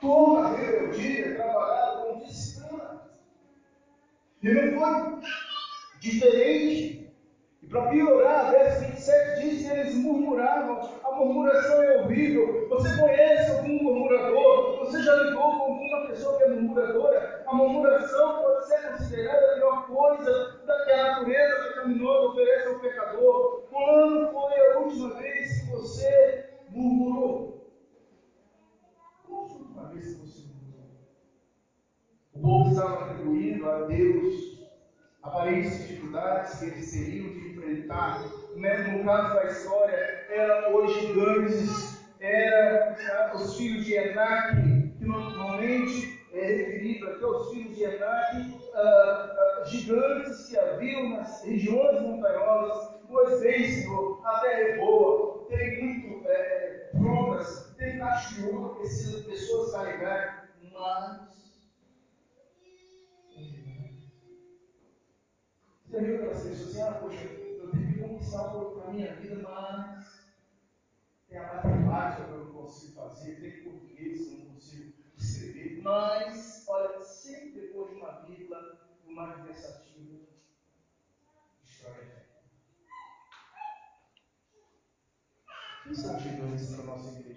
Toda 0.00 0.48
rebeldia 0.48 1.26
é 1.26 1.34
trabalhada 1.34 2.02
com 2.02 2.20
disciplina. 2.20 3.10
E 4.42 4.52
não 4.52 4.78
foi 4.78 5.22
diferente. 6.00 7.10
E 7.62 7.66
para 7.66 7.88
piorar, 7.88 8.50
verso 8.50 8.80
27 8.80 9.40
diz 9.40 9.62
que 9.62 9.70
eles 9.70 9.94
murmuravam. 9.94 11.00
A 11.04 11.16
murmuração 11.16 11.82
é 11.82 11.98
horrível. 11.98 12.68
Você 12.68 12.98
conhece 12.98 13.50
algum 13.52 13.82
murmurador? 13.82 14.78
Você 14.78 15.02
já 15.02 15.14
lidou 15.14 15.42
com 15.42 15.62
alguma 15.72 16.06
pessoa 16.06 16.36
que 16.36 16.42
é 16.44 16.48
murmuradora? 16.48 17.40
uh, 18.20 18.59
mas 60.80 61.30
Você 65.90 66.00
viu 66.02 66.16
aquelas 66.16 66.42
pessoas 66.44 66.70
assim, 66.70 66.80
ah, 66.82 66.94
poxa, 66.94 67.24
eu 67.24 67.70
tenho 67.72 67.88
que 67.88 67.98
conquistar 67.98 68.38
algo 68.38 68.72
para 68.72 68.86
a 68.86 68.92
minha 68.92 69.12
vida, 69.12 69.36
mas 69.42 70.24
tem 71.28 71.38
a 71.38 71.44
matemática 71.44 72.24
que 72.24 72.32
eu 72.32 72.38
não 72.38 72.52
consigo 72.52 72.94
fazer, 72.94 73.40
tem 73.40 73.62
português 73.62 74.24
que 74.24 74.30
eu 74.30 74.38
não 74.38 74.46
consigo 74.46 74.88
escrever, 75.18 75.74
mas, 75.82 76.64
olha, 76.68 77.02
sempre 77.02 77.50
depois 77.50 77.90
de 77.90 77.96
uma 77.96 78.12
vírgula, 78.12 78.58
uma 79.04 79.24
adversativa, 79.24 80.16
destrói 81.62 81.98
a 81.98 82.04
fé. 82.04 82.22
Quem 85.82 85.94
são 85.94 86.14
os 86.14 86.22
gigantes 86.22 86.66
para 86.66 86.82
a 86.82 86.84
nossa 86.84 87.10
igreja 87.10 87.29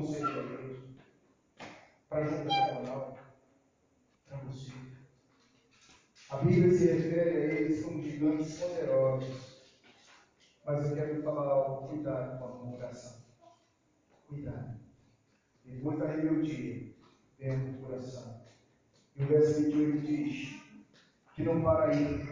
conselho 0.00 0.34
da 0.34 0.42
igreja? 0.42 0.84
para 2.08 2.24
a 2.24 2.26
junta 2.26 2.48
canal, 2.48 3.18
para 4.28 4.38
você. 4.38 4.72
A 6.30 6.36
Bíblia 6.36 6.72
se 6.72 6.86
refere 6.86 7.30
a 7.30 7.54
eles 7.54 7.84
como 7.84 8.02
gigantes 8.02 8.58
poderosos. 8.58 9.64
Mas 10.64 10.88
eu 10.88 10.96
quero 10.96 11.22
falar 11.22 11.50
algo, 11.50 11.88
cuidado 11.88 12.38
com 12.38 12.44
a 12.44 12.48
murmuração. 12.48 13.18
Cuidado. 14.28 14.80
Depois 15.64 15.98
da 15.98 16.06
rebeldia, 16.06 16.94
vem 17.38 17.50
a 17.50 17.56
murmuração. 17.56 18.42
E 19.16 19.22
o 19.22 19.26
verso 19.26 19.62
28 19.62 20.06
diz 20.06 20.60
que 21.34 21.42
não 21.42 21.62
para 21.62 21.92
aí. 21.92 22.28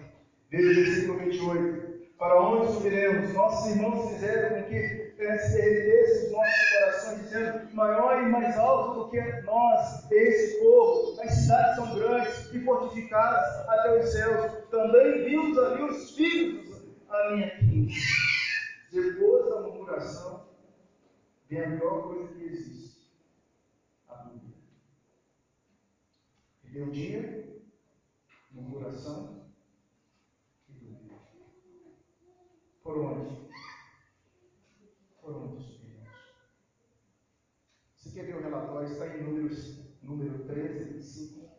Veja 0.50 0.70
o 0.70 0.84
versículo 0.84 1.18
28. 1.18 1.92
Para 2.18 2.40
onde 2.40 2.72
subiremos? 2.72 3.34
Nossos 3.34 3.72
irmãos 3.72 4.12
fizeram 4.12 4.62
com 4.62 4.68
que 4.68 5.01
derretesse 5.22 6.26
os 6.26 6.32
nossos 6.32 6.70
corações, 6.70 7.20
dizendo: 7.22 7.74
maior 7.74 8.22
e 8.22 8.26
mais 8.26 8.56
alto 8.58 9.04
do 9.04 9.10
que 9.10 9.20
nós, 9.42 10.10
esse 10.10 10.58
povo. 10.58 11.20
As 11.20 11.30
cidades 11.32 11.76
são 11.76 11.94
grandes 11.94 12.52
e 12.52 12.60
fortificadas 12.60 13.68
até 13.68 13.98
os 13.98 14.12
céus. 14.12 14.68
Também 14.70 15.24
vimos 15.24 15.58
ali 15.58 15.82
os 15.82 16.14
filhos 16.14 16.82
a 17.08 17.30
minha 17.30 17.50
quinta. 17.58 17.92
Depois 18.90 19.48
da 19.48 19.60
murmuração, 19.60 20.46
vem 21.48 21.60
a 21.60 21.76
pior 21.76 22.02
coisa 22.02 22.34
que 22.34 22.44
existe: 22.44 23.10
a 24.08 24.14
dúvida. 24.14 24.54
Rebeldia, 26.64 27.60
murmuração 28.50 29.42
Por 32.82 32.98
onde? 32.98 33.51
Por 35.32 35.44
onde 35.44 35.62
subiremos? 35.62 36.10
Você 37.96 38.10
quer 38.10 38.26
ver 38.26 38.36
o 38.36 38.42
relatório? 38.42 38.92
Está 38.92 39.06
em 39.16 39.22
números, 39.22 39.78
número 40.02 40.44
13, 40.44 40.84
25 40.92 41.50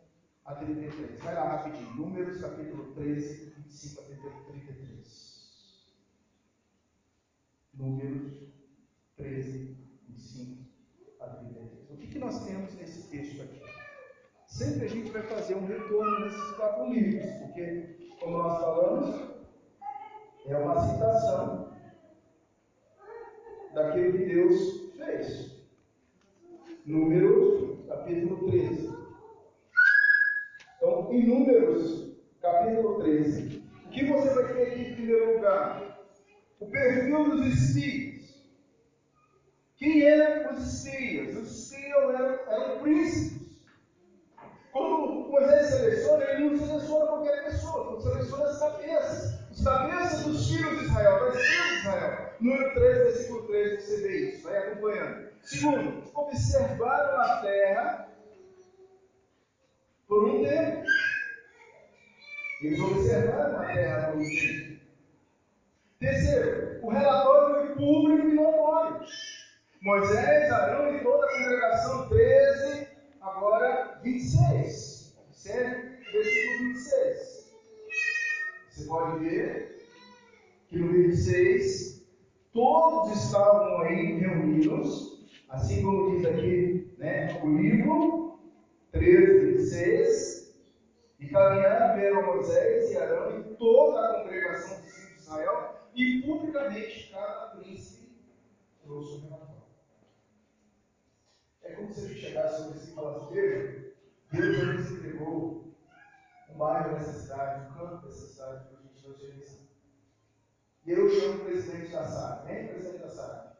a 0.44 0.54
33. 0.54 1.20
Vai 1.20 1.34
lá 1.34 1.56
rapidinho. 1.56 1.96
Números, 1.96 2.40
capítulo 2.40 2.94
13, 2.94 3.54
25 3.56 4.00
a 4.00 4.04
33. 4.44 5.94
Números 7.74 8.32
13, 9.16 9.76
25 10.08 10.70
a 11.20 11.26
33. 11.26 11.90
O 11.90 11.96
que, 11.96 12.06
que 12.06 12.18
nós 12.20 12.44
temos 12.46 12.74
nesse 12.74 13.08
texto 13.08 13.42
aqui? 13.42 13.60
Sempre 14.46 14.84
a 14.84 14.88
gente 14.88 15.10
vai 15.10 15.22
fazer 15.22 15.56
um 15.56 15.66
retorno 15.66 16.20
nesses 16.20 16.50
quatro 16.52 16.92
livros, 16.92 17.28
porque, 17.40 18.14
como 18.20 18.38
nós 18.38 18.60
falamos, 18.60 19.34
é 20.46 20.56
uma 20.56 20.74
daquilo 23.94 24.18
que 24.18 24.24
Deus 24.24 24.92
fez. 24.96 25.54
Números, 26.84 27.86
capítulo 27.88 28.50
13. 28.50 28.94
Então, 30.76 31.12
em 31.12 31.26
Números, 31.26 32.16
capítulo 32.42 33.02
13, 33.02 33.62
o 33.86 33.90
que 33.90 34.04
você 34.06 34.34
vai 34.34 34.52
ter 34.52 34.62
aqui 34.62 34.80
em 34.80 34.94
primeiro 34.94 35.34
lugar? 35.34 35.98
O 36.60 36.66
perfil 36.66 37.24
dos 37.24 37.46
espias. 37.46 38.44
Quem 39.76 40.02
eram 40.02 40.52
os 40.52 40.84
espias? 40.84 41.36
Os 41.36 41.50
espias 41.50 42.14
eram, 42.14 42.38
eram 42.48 42.78
príncipes. 42.80 43.62
Quando 44.72 45.30
Moisés 45.30 45.68
seleciona, 45.68 46.24
ele 46.24 46.50
não 46.50 46.58
seleciona 46.58 47.06
qualquer 47.06 47.44
pessoa, 47.44 47.92
ele 47.92 48.02
seleciona 48.02 48.44
as 48.44 48.58
cabeças 48.58 49.44
os 49.54 49.62
cabeças 49.62 50.24
dos 50.24 50.48
filhos 50.48 50.80
de 50.80 50.84
Israel, 50.86 51.20
das 51.20 51.34
tribos 51.34 51.68
de 51.68 51.78
Israel. 51.78 52.23
Número 52.40 52.74
3, 52.74 52.98
versículo 52.98 53.46
3, 53.46 53.82
você 53.82 53.96
vê 54.02 54.28
isso, 54.28 54.42
vai 54.42 54.58
acompanhando. 54.58 55.28
Segundo, 55.42 56.10
observaram 56.14 57.20
a 57.20 57.40
terra 57.40 58.08
por 60.08 60.28
um 60.28 60.42
tempo. 60.42 60.84
Eles 62.62 62.80
observaram 62.80 63.60
a 63.60 63.64
terra 63.72 64.10
por 64.10 64.20
um 64.20 64.24
tempo. 64.24 64.80
Terceiro, 66.00 66.80
o 66.82 66.90
relatório 66.90 67.66
foi 67.66 67.74
público 67.76 68.28
e 68.28 68.34
notório. 68.34 69.06
Moisés, 69.82 70.50
Arão 70.50 70.96
e 70.96 71.02
toda 71.02 71.26
a 71.26 71.30
congregação, 71.30 72.08
13, 72.08 72.88
agora 73.20 74.00
26. 74.02 75.14
Observe, 75.28 75.98
versículo 76.12 76.58
26. 76.58 77.54
Você 78.70 78.84
pode 78.86 79.18
ver 79.20 79.86
que 80.68 80.78
no 80.78 80.90
26, 80.90 81.93
todos 82.54 83.10
estavam 83.24 83.80
aí 83.80 84.14
reunidos, 84.20 85.26
assim 85.50 85.82
como 85.82 86.16
diz 86.16 86.24
aqui 86.24 86.94
né, 86.96 87.42
o 87.42 87.48
livro 87.48 88.38
13, 88.92 89.46
26, 89.56 90.54
e 91.18 91.28
caminharam 91.28 91.96
viram 91.96 92.26
Moisés 92.26 92.92
e 92.92 92.96
Arão 92.96 93.40
e 93.40 93.54
toda 93.56 94.00
a 94.00 94.22
congregação 94.22 94.80
dos 94.80 94.94
filhos 94.94 95.14
de 95.14 95.20
Israel, 95.20 95.74
e 95.96 96.22
publicamente 96.22 97.10
cada 97.12 97.56
príncipe 97.56 98.12
trouxe 98.84 99.16
o 99.16 99.20
relatório. 99.22 99.64
É 101.62 101.72
como 101.72 101.92
se 101.92 102.06
gente 102.06 102.20
chegasse 102.20 102.62
sobre 102.62 102.78
e 102.78 102.94
falasse: 102.94 103.34
Veja, 103.34 103.94
Deus 104.30 104.78
nos 104.78 104.90
entregou 104.92 105.74
um 106.50 106.54
bairro 106.56 106.94
dessa 106.94 107.12
cidade, 107.14 107.66
um 107.66 107.74
campo 107.74 108.06
dessa 108.06 108.26
cidade 108.28 108.68
para 108.68 108.78
a 108.78 108.82
gente 108.82 109.04
evangelizar. 109.04 109.63
Eu 110.86 111.08
chamo 111.08 111.42
o 111.42 111.44
presidente 111.46 111.92
da 111.92 112.06
SAD. 112.06 112.46
Vem, 112.46 112.68
presidente 112.68 112.98
da 112.98 113.08
SAD. 113.08 113.56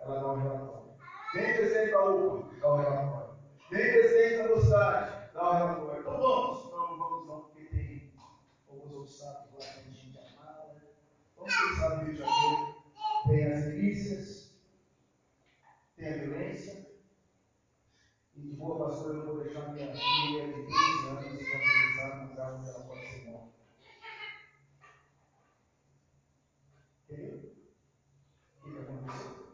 Ela 0.00 0.20
dá 0.20 0.32
um 0.32 0.42
relatório. 0.42 0.94
Vem, 1.34 1.54
presidente 1.54 1.90
da 1.90 2.04
UPA. 2.04 2.56
Dá 2.60 2.74
um 2.74 2.76
relatório. 2.78 3.36
Vem, 3.70 3.92
presidente 3.92 4.36
da 4.36 4.48
mocidade. 4.54 5.34
Dá 5.34 5.50
um 5.50 5.56
relatório. 5.56 6.00
Então 6.00 6.18
vamos. 6.18 6.64
Não, 6.70 6.90
não 6.90 6.98
vamos 6.98 7.26
não, 7.26 7.40
porque 7.42 7.64
tem 7.64 8.12
alguns 8.68 8.94
obstáculos 8.94 9.52
lá 9.64 9.72
que 9.72 9.78
a 9.78 9.92
gente 9.92 10.18
amar. 10.18 10.74
Né? 10.74 10.80
Vamos 11.36 11.54
pensar 11.54 11.90
no 11.90 12.04
Rio 12.04 12.12
de 12.12 12.18
Janeiro. 12.18 12.74
Tem 13.26 13.52
as 13.52 13.64
milícias. 13.66 14.54
Tem 15.96 16.08
a 16.08 16.16
violência. 16.16 16.86
E 18.36 18.40
de 18.40 18.56
boa 18.56 18.88
pastor, 18.88 19.14
eu 19.14 19.26
vou 19.26 19.42
deixar 19.42 19.72
minha 19.72 19.92
filha 19.92 20.46
de 20.46 20.66
15 20.66 21.08
anos 21.08 21.24
evangelizar 21.24 22.16
no 22.16 22.30
lugar 22.30 22.54
onde 22.54 22.68
ela 22.68 22.80
pode 22.80 23.06
ser 23.06 23.24
morta. 23.30 23.54
Entendeu? 27.08 27.52
O 28.60 28.70
que 28.70 28.78
aconteceu? 28.78 29.44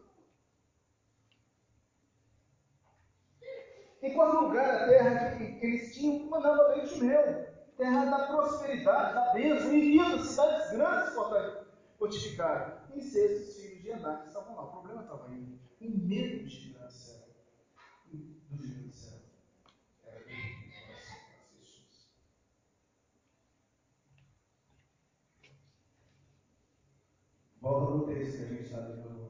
Em 4.03 4.15
quarto 4.15 4.47
lugar, 4.47 4.83
a 4.83 4.89
terra 4.89 5.37
que, 5.37 5.61
que 5.61 5.67
eles 5.67 5.95
tinham 5.95 6.21
mandava 6.31 6.69
leite 6.69 6.99
e. 6.99 7.51
Terra 7.77 8.07
da 8.07 8.27
prosperidade, 8.29 9.15
da 9.15 9.33
bênção, 9.35 9.75
e 9.75 9.99
cidades 10.25 10.71
grandes 10.71 11.15
fortificadas. 11.99 12.81
E 12.95 13.03
sexto, 13.03 13.49
os 13.49 13.57
filhos 13.57 13.83
de 13.83 13.93
Anak 13.93 14.27
estavam 14.27 14.57
lá. 14.57 14.63
O 14.65 14.71
problema 14.71 15.03
estava 15.03 15.29
aí. 15.29 15.61
Um 15.83 15.91
medo 16.07 16.47
de 16.47 16.57
finança 16.57 17.27
do 18.11 18.57
reino 18.57 18.89
do 18.89 18.95
céu. 18.95 19.19
Era 20.07 20.17
o 20.17 20.25
pessoas. 20.25 22.09
Volta 27.61 27.95
no 27.95 28.07
texto 28.07 28.37
que 28.39 28.43
a 28.43 28.47
gente 28.47 28.63
está 28.63 28.79
lendo 28.79 29.09
agora. 29.09 29.21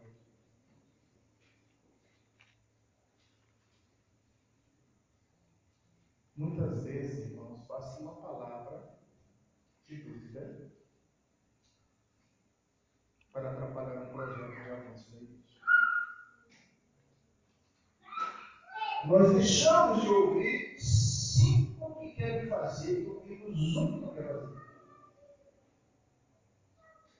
Nós 19.10 19.32
deixamos 19.32 20.02
de 20.02 20.08
ouvir 20.08 20.76
cinco 20.78 21.98
que 21.98 22.10
querem 22.12 22.48
fazer 22.48 23.00
e 23.00 23.08
ouvimos 23.08 23.76
um 23.76 23.92
que 23.92 24.06
não 24.06 24.14
quer 24.14 24.22
fazer. 24.22 24.60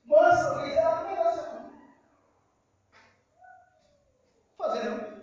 Mas 0.04 0.46
alguém 0.46 0.68
diz, 0.68 0.78
ah, 0.78 0.94
não 0.94 1.04
vai 1.04 1.16
dar 1.16 1.70
Fazer 4.56 4.84
não. 4.84 5.20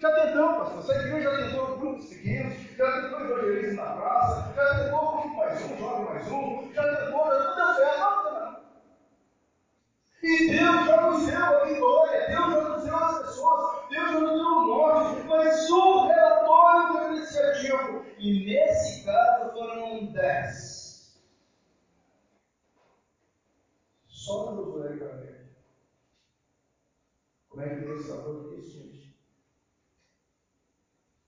Já 0.00 0.14
tentou, 0.14 0.48
pastor. 0.54 0.78
Essa 0.78 0.94
igreja 0.94 1.30
já 1.30 1.36
tentou 1.44 1.76
grupos 1.76 2.06
pequenos, 2.06 2.54
já 2.54 3.02
tentou 3.02 3.20
evangelismo 3.20 3.76
na 3.76 3.92
praça, 3.92 4.52
já 4.54 4.84
tentou 4.84 5.12
grupo 5.12 5.36
mais 5.36 5.62
um, 5.62 5.76
jovem 5.76 6.04
mais 6.06 6.32
um, 6.32 6.72
já 6.72 6.96
tentou, 6.96 7.26
já 7.26 7.44
não 7.44 7.54
deu 7.54 7.74
certo, 7.74 7.98
não, 7.98 8.24
não, 8.24 8.52
não. 8.52 8.58
E 10.22 10.48
Deus 10.48 10.86
já 10.86 11.10
nos 11.10 11.26
deu 11.26 11.44
a 11.44 11.64
vitória, 11.64 12.28
Deus 12.28 12.50
já 12.50 12.68
nos 12.68 12.84
deu 12.84 12.96
as 12.96 13.18
pessoas, 13.18 13.88
Deus 13.90 14.10
já 14.10 14.20
nos 14.20 14.30
deu 14.30 14.46
o 14.46 14.66
norte, 14.66 15.22
mas 15.22 15.70
o 15.70 16.06
relatório 16.06 16.92
do 16.92 17.16
iniciativo. 17.16 18.04
E 18.18 18.44
nesse 18.44 19.04
caso 19.04 19.52
foram 19.52 20.12
dez. 20.12 21.18
Só 24.06 24.50
no 24.50 24.56
Josué 24.56 24.94
e 24.94 24.98
Caleb. 24.98 25.38
Como 27.48 27.62
é 27.62 27.68
que 27.68 27.80
Deus 27.80 28.06
falou 28.06 28.48
disso, 28.50 28.78
gente? 28.78 29.16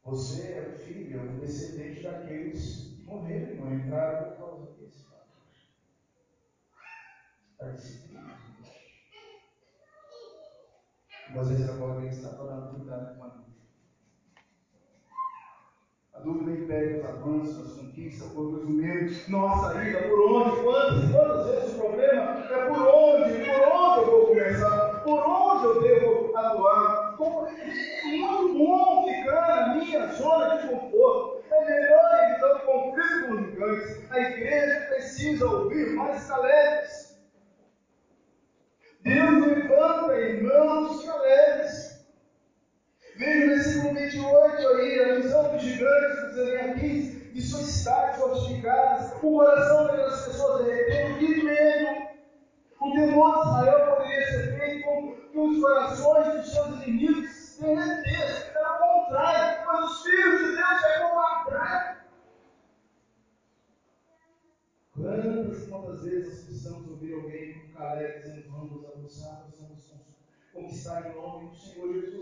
Você 0.05 0.53
é 0.53 0.68
o 0.68 0.78
filho, 0.78 1.20
é 1.20 1.22
um 1.22 1.39
descendente 1.39 2.03
daqueles 2.03 2.95
que 2.97 3.00
morreram 3.11 3.57
não 3.57 3.75
entraram 3.75 4.31
por 4.31 4.37
causa 4.39 4.73
desse 4.77 5.05
fator. 5.05 5.43
Da 7.59 7.71
disciplina. 7.73 8.39
Às 11.37 11.49
vezes 11.49 11.71
agora 11.71 12.01
ele 12.01 12.09
está 12.09 12.29
falando 12.31 12.75
cuidado 12.75 13.17
com 13.17 13.25
a 13.25 13.29
dúvida. 13.29 13.51
A 16.13 16.19
dúvida 16.21 16.51
impede 16.51 16.99
os 16.99 17.05
avanços, 17.07 17.67
as 17.67 17.79
conquistas, 17.79 18.33
produz 18.33 18.65
o 18.65 18.71
medo. 18.71 19.31
Nossa 19.31 19.73
saída, 19.73 20.03
por 20.03 20.21
onde? 20.33 20.63
Quantas, 20.63 21.11
quantas 21.11 21.47
vezes 21.47 21.75
o 21.75 21.79
problema 21.79 22.47
é 22.51 22.67
por 22.67 22.83
onde? 22.83 23.33
Por 23.45 23.73
onde 23.73 24.01
eu 24.01 24.11
vou 24.11 24.27
começar? 24.27 25.03
Por 25.03 25.21
onde 25.21 25.65
eu 25.65 25.83
devo 25.83 26.37
atuar? 26.37 27.11
É 27.21 28.17
muito 28.17 28.59
bom 28.59 29.07
ficar 29.07 29.49
na 29.49 29.75
minha 29.75 30.07
zona 30.15 30.57
de 30.57 30.69
conforto. 30.69 31.45
É 31.53 31.65
melhor 31.65 32.31
evitar 32.31 32.57
o 32.57 32.61
conflito 32.61 33.27
com 33.27 33.35
os 33.35 33.51
gigantes. 33.51 34.11
A 34.11 34.21
igreja 34.21 34.87
precisa 34.89 35.47
ouvir 35.47 35.95
mais 35.95 36.27
calebres. 36.27 37.19
Deus 39.03 39.47
levanta 39.47 40.21
irmãos 40.21 41.05
caleres. 41.05 42.05
Veja 43.17 43.47
o 43.47 43.49
versículo 43.51 43.95
28 45.11 45.17
aí, 45.17 45.17
a 45.17 45.21
visão 45.21 45.53
dos 45.53 45.63
gigantes, 45.63 46.23
dos 46.23 46.39
Eneaquins, 46.39 47.33
de 47.33 47.43
suas 47.43 47.67
cidades 47.67 48.21
fortificadas, 48.21 49.13
o 49.17 49.21
coração 49.21 49.87
daquelas 49.87 50.25
pessoas 50.25 50.65
de 50.65 50.71
repente, 50.71 51.19
que 51.19 51.43
medo. 51.43 52.11
O 52.81 52.93
temor 52.93 53.35
de 53.35 53.49
Israel 53.49 53.95
poderia 53.95 54.27
ser 54.27 54.59
feito 54.59 54.85
com 54.85 55.17
que 55.31 55.39
os 55.39 55.61
corações 55.61 56.35
dos 56.35 56.53
seus 56.53 56.83
inimigos 56.83 57.31
se. 57.31 57.65
Era 57.65 58.77
o 58.77 59.05
contrário, 59.05 59.67
mas 59.67 59.91
os 59.91 60.03
filhos 60.03 60.39
de 60.39 60.57
Deus 60.57 60.85
é 60.85 61.01
como 61.01 61.21
a 61.21 61.45
praia. 61.45 62.01
Quantas, 64.95 65.67
quantas 65.69 66.05
vezes 66.05 66.45
precisamos 66.45 66.89
ouvir 66.89 67.15
alguém 67.15 67.53
com 67.53 67.79
Caleb 67.79 68.19
dizendo: 68.23 68.51
Vamos 68.51 68.85
avançar, 68.87 69.45
nós 69.47 69.61
vamos 69.61 69.91
conquistar 70.91 71.09
em 71.09 71.14
nome 71.14 71.49
do 71.49 71.57
Senhor 71.57 71.95
Jesus. 71.95 72.20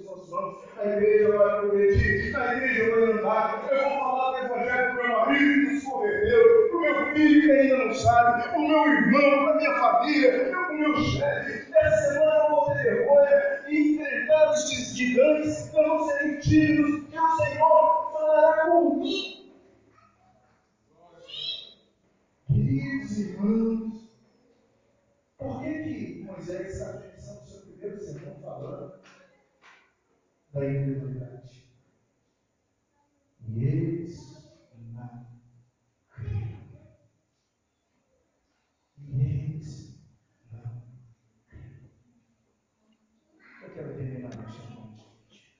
A 0.78 0.86
igreja 0.86 1.38
vai 1.38 1.60
progredir, 1.60 2.36
a 2.36 2.54
igreja 2.54 2.90
vai 2.90 3.12
andar. 3.12 3.68
Eu 3.70 3.88
vou 3.88 3.98
falar 3.98 4.30
do 4.30 4.46
Evangelho 4.46 4.94
para 4.94 5.04
o 5.04 5.08
meu 5.08 5.18
marido 5.18 5.68
que 5.68 5.80
se 5.80 5.86
converteu, 5.86 6.68
para 6.68 6.76
o 6.76 6.80
meu 6.80 7.14
filho 7.14 7.42
que 7.42 7.52
ainda 7.52 7.84
não 7.84 7.94
sabe, 7.94 8.42
para 8.42 8.58
o 8.58 8.68
meu 8.68 8.86
irmão, 8.86 9.44
para 9.44 9.52
a 9.52 9.56
minha 9.56 9.74
família, 9.74 10.50
para 10.50 10.70
o 10.70 10.78
meu 10.78 10.96
chefe. 10.96 11.72
Essa 11.74 12.12
semana 12.12 12.44
eu 12.44 12.50
vou 12.50 12.66
ter 12.66 12.82
vergonha 12.82 13.64
e 13.68 13.94
enfrentar 13.94 14.52
os 14.52 14.70
gigantes, 14.96 15.74
eu 15.74 15.88
não 15.88 16.08
serei 16.08 16.38
tímido, 16.38 17.06
que 17.06 17.18
o 17.18 17.36
Senhor 17.36 18.12
falará 18.12 18.66
comigo. 18.66 19.38
Queridos 22.46 23.18
irmãos, 23.18 24.08
por 25.38 25.60
que, 25.60 25.72
que 25.72 26.24
Moisés 26.24 26.72
está 26.72 26.92
começando 26.92 27.42
o 27.42 27.46
seu 27.46 27.60
primeiro 27.60 28.00
sermão 28.00 28.36
falando 28.42 28.98
da 30.58 30.70
incredulidade? 30.70 31.68
E 33.46 33.64
eles 33.64 34.52
não 34.92 35.40
creram. 36.10 36.58
E 38.98 39.20
eles 39.20 39.98
não 40.52 40.82
creram. 41.48 41.90
Eu 43.62 43.74
quero 43.74 43.96
terminar 43.96 44.36
nesta 44.36 44.62
noite. 44.70 45.56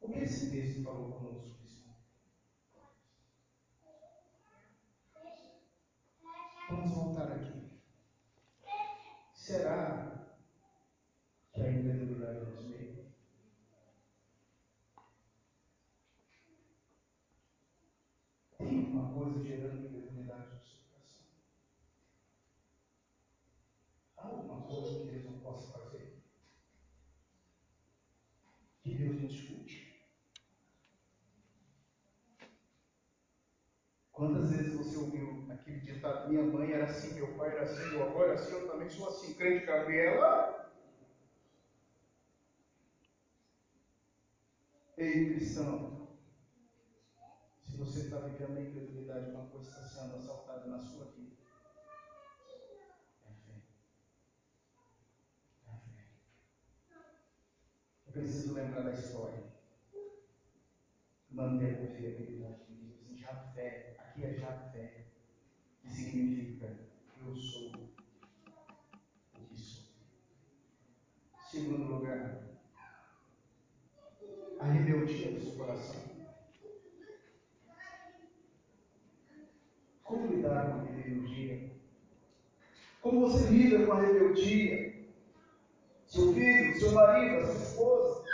O 0.00 0.12
que 0.12 0.18
esse 0.18 0.50
texto 0.50 0.82
falou 0.84 1.12
conosco? 1.12 1.60
Vamos 6.70 6.94
voltar 6.94 7.32
aqui. 7.32 7.68
Será 9.34 10.28
que 11.52 11.60
a 11.60 11.72
incredulidade 11.72 12.44
nos 12.48 12.64
veio? 12.66 13.12
Tem 18.56 18.84
uma 18.84 19.12
coisa 19.12 19.42
gerando 19.42 19.84
incredulidade 19.84 20.54
no 20.54 20.62
seu 20.62 20.78
coração? 20.88 21.26
Há 24.16 24.26
alguma 24.28 24.62
coisa 24.68 25.00
que 25.00 25.10
Deus 25.10 25.24
não 25.24 25.40
possa 25.40 25.72
fazer? 25.72 26.22
Que 28.84 28.94
Deus 28.94 29.20
nos 29.20 29.32
escute? 29.32 30.06
Quantas 34.12 34.50
vezes 34.50 34.76
você 34.76 34.96
ouviu 34.98 35.50
ditado, 35.78 36.28
minha 36.28 36.42
mãe 36.42 36.72
era 36.72 36.84
assim, 36.84 37.14
meu 37.14 37.36
pai 37.36 37.50
era 37.50 37.62
assim, 37.62 37.90
meu 37.90 38.02
avô 38.02 38.24
era 38.24 38.34
assim, 38.34 38.52
eu 38.52 38.66
também 38.66 38.88
sou 38.88 39.08
assim, 39.08 39.34
crente 39.34 39.66
Gabriela? 39.66 40.68
Ei, 44.96 45.32
cristão, 45.34 46.08
se 47.62 47.76
você 47.76 48.00
está 48.00 48.18
vivendo 48.18 48.56
a 48.56 48.60
incredulidade, 48.60 49.30
uma 49.30 49.46
coisa 49.46 49.68
está 49.70 49.82
sendo 49.82 50.16
assaltada 50.16 50.66
na 50.66 50.78
sua 50.78 51.06
vida. 51.06 51.36
É 53.24 53.32
fé. 53.32 53.54
É 55.66 55.76
fé. 55.76 56.04
Eu 58.06 58.12
preciso 58.12 58.52
lembrar 58.52 58.82
da 58.82 58.92
história. 58.92 59.42
Manter 61.30 61.74
a 61.74 61.78
confiabilidade 61.78 62.60
em 62.68 62.74
Deus. 62.74 63.18
Já 63.18 63.34
fé 63.54 63.94
aqui 63.98 64.24
é 64.24 64.34
já 64.34 64.52
fé, 64.52 65.06
que 65.80 65.88
significa 66.10 66.66
eu 67.24 67.36
sou 67.36 67.68
o 67.68 69.46
que 69.48 69.56
sou. 69.56 69.84
Segundo 71.48 71.84
lugar, 71.84 72.40
a 74.58 74.64
rebeldia 74.64 75.32
do 75.32 75.40
seu 75.40 75.52
coração. 75.52 76.00
Como 80.02 80.26
lidar 80.26 80.72
com 80.72 80.80
a 80.80 80.82
rebeldia? 80.82 81.70
Como 83.00 83.20
você 83.20 83.48
lida 83.48 83.86
com 83.86 83.92
a 83.92 84.00
rebeldia? 84.00 84.92
Seu 86.06 86.32
filho, 86.34 86.74
seu 86.74 86.92
marido, 86.92 87.46
sua 87.46 87.54
esposa, 87.54 88.24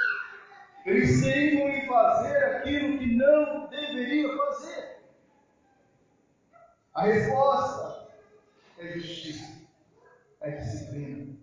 eles 0.87 1.20
teimam 1.20 1.68
em 1.68 1.87
fazer 1.87 2.37
aquilo 2.45 2.99
que 2.99 3.14
não 3.14 3.68
deveria 3.68 4.35
fazer. 4.35 4.86
A 6.97 7.03
resposta 7.03 8.09
é 8.79 8.93
justiça, 8.93 9.67
é 10.41 10.51
disciplina. 10.53 11.37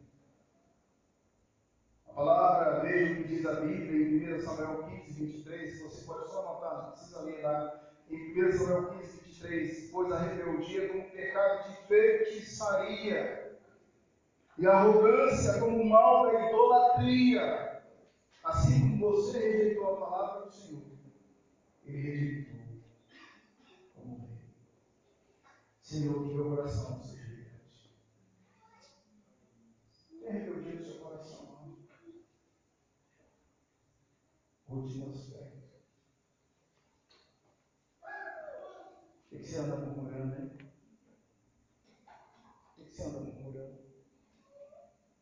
A 2.10 2.14
palavra, 2.14 2.80
veja 2.80 3.14
o 3.14 3.18
que 3.18 3.24
diz 3.26 3.46
a 3.46 3.62
Bíblia 3.62 4.32
em 4.32 4.34
1 4.34 4.40
Samuel 4.42 4.82
15, 4.82 5.14
23. 5.14 5.80
Você 5.80 6.06
pode 6.06 6.28
só 6.32 6.40
anotar, 6.40 6.86
não 6.86 6.92
precisa 6.94 7.22
ler 7.22 7.44
lá. 7.44 7.84
Em 8.10 8.32
1 8.32 8.52
Samuel 8.52 8.98
15, 8.98 9.20
23. 9.26 9.92
Pois 9.92 10.12
a 10.12 10.18
rebeldia 10.22 10.90
como 10.90 11.12
pecado 11.12 11.70
de 11.70 11.88
feitiçaria, 11.88 13.56
e 14.58 14.66
a 14.66 14.72
arrogância 14.72 15.60
como 15.60 15.86
mal 15.86 16.32
da 16.32 16.50
idolatria. 16.50 17.84
Assim 18.44 18.98
como 18.98 19.12
você 19.12 19.38
rejeitou 19.38 19.94
a 19.94 19.98
palavra 19.98 20.42
do 20.48 20.52
Senhor, 20.52 20.82
ele 21.86 22.02
rejeitou 22.02 22.53
Senhor, 25.94 26.28
que 26.28 26.40
o 26.40 26.50
coração 26.50 27.00
seja 27.04 27.22
rebelde. 27.24 27.92
Não 30.12 30.28
é 30.28 30.32
rebeldia 30.32 30.78
do 30.78 30.86
seu 30.86 30.98
coração, 30.98 31.46
não. 34.68 34.76
Último 34.76 35.12
aspecto. 35.12 35.62
O 39.32 39.38
que 39.38 39.44
você 39.44 39.60
anda 39.60 39.76
murmurando, 39.76 40.36
hein? 40.36 40.46
Né? 40.46 40.72
O 42.80 42.84
que 42.86 42.92
você 42.92 43.04
anda 43.04 43.20
murmurando? 43.20 43.84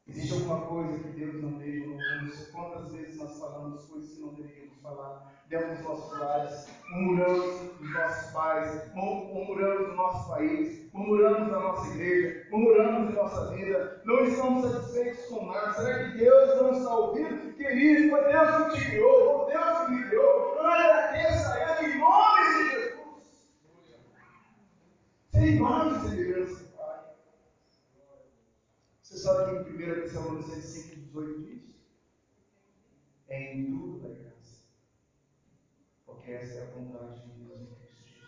Existe 0.08 0.34
alguma 0.36 0.68
coisa 0.68 1.04
que 1.04 1.10
Deus 1.10 1.44
não 1.44 1.58
deixa? 1.58 1.86
no 1.86 1.96
mundo? 1.96 2.52
Quantas 2.54 2.94
vezes 2.94 3.18
nós 3.18 3.38
falamos 3.38 3.84
coisas 3.88 4.14
que 4.14 4.22
não 4.22 4.36
deveríamos 4.36 4.80
falar? 4.80 5.44
Demos 5.50 5.82
nossos 5.82 6.18
lares 6.18 6.66
murmuramos 6.92 7.78
dos 7.80 7.94
nossos 7.94 8.32
pais, 8.32 8.94
murmuramos 8.94 9.88
do 9.88 9.94
nosso 9.94 10.30
país, 10.30 10.92
murmuramos 10.94 11.50
da 11.50 11.60
nossa 11.60 11.94
igreja, 11.94 12.48
murmuramos 12.52 13.08
de 13.08 13.16
nossa 13.16 13.56
vida, 13.56 14.02
não 14.06 14.26
estamos 14.26 14.72
satisfeitos 14.72 15.26
com 15.26 15.46
nada. 15.46 15.74
Será 15.74 16.12
que 16.12 16.18
Deus 16.18 16.62
não 16.62 16.72
está 16.74 16.96
ouvindo? 16.96 17.54
Querido, 17.56 18.10
foi 18.10 18.24
Deus 18.26 18.74
que 18.74 18.80
te 18.80 18.86
criou, 18.90 19.46
foi 19.46 19.54
Deus 19.54 19.78
que 19.80 19.92
me 19.92 20.08
criou. 20.10 20.60
Agradeça 20.60 21.54
a 21.54 21.84
Ele 21.84 21.94
em 21.94 22.00
nome 22.00 22.42
de 22.42 22.70
Jesus. 22.70 23.48
Sem 25.32 25.60
nome 25.60 26.00
de 26.00 26.10
segurança. 26.10 26.72
Você 29.02 29.18
sabe 29.18 29.64
que 29.64 29.70
em 29.72 29.92
1 29.92 30.02
Tessalonicenses 30.02 30.84
5, 30.84 30.96
18 30.96 31.42
diz? 31.42 31.62
É 33.30 33.54
em 33.54 33.66
tudo. 33.66 34.00
Porque 34.00 34.31
essa 36.34 36.60
é 36.60 36.64
a 36.64 36.70
vontade 36.72 37.22
de 37.22 37.44
Deus 37.44 37.60
Jesus. 37.60 38.24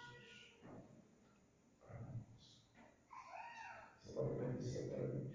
Para 1.82 2.00
nós. 2.02 2.60
Você 4.04 4.12
pode 4.14 4.34
agradecer 4.34 4.90
para 4.90 5.08
Deus. 5.08 5.34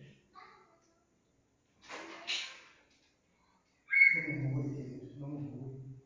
Não 4.14 4.34
murmure, 4.34 4.74
queridos, 4.74 5.16
não 5.16 5.28
murmure. 5.28 5.98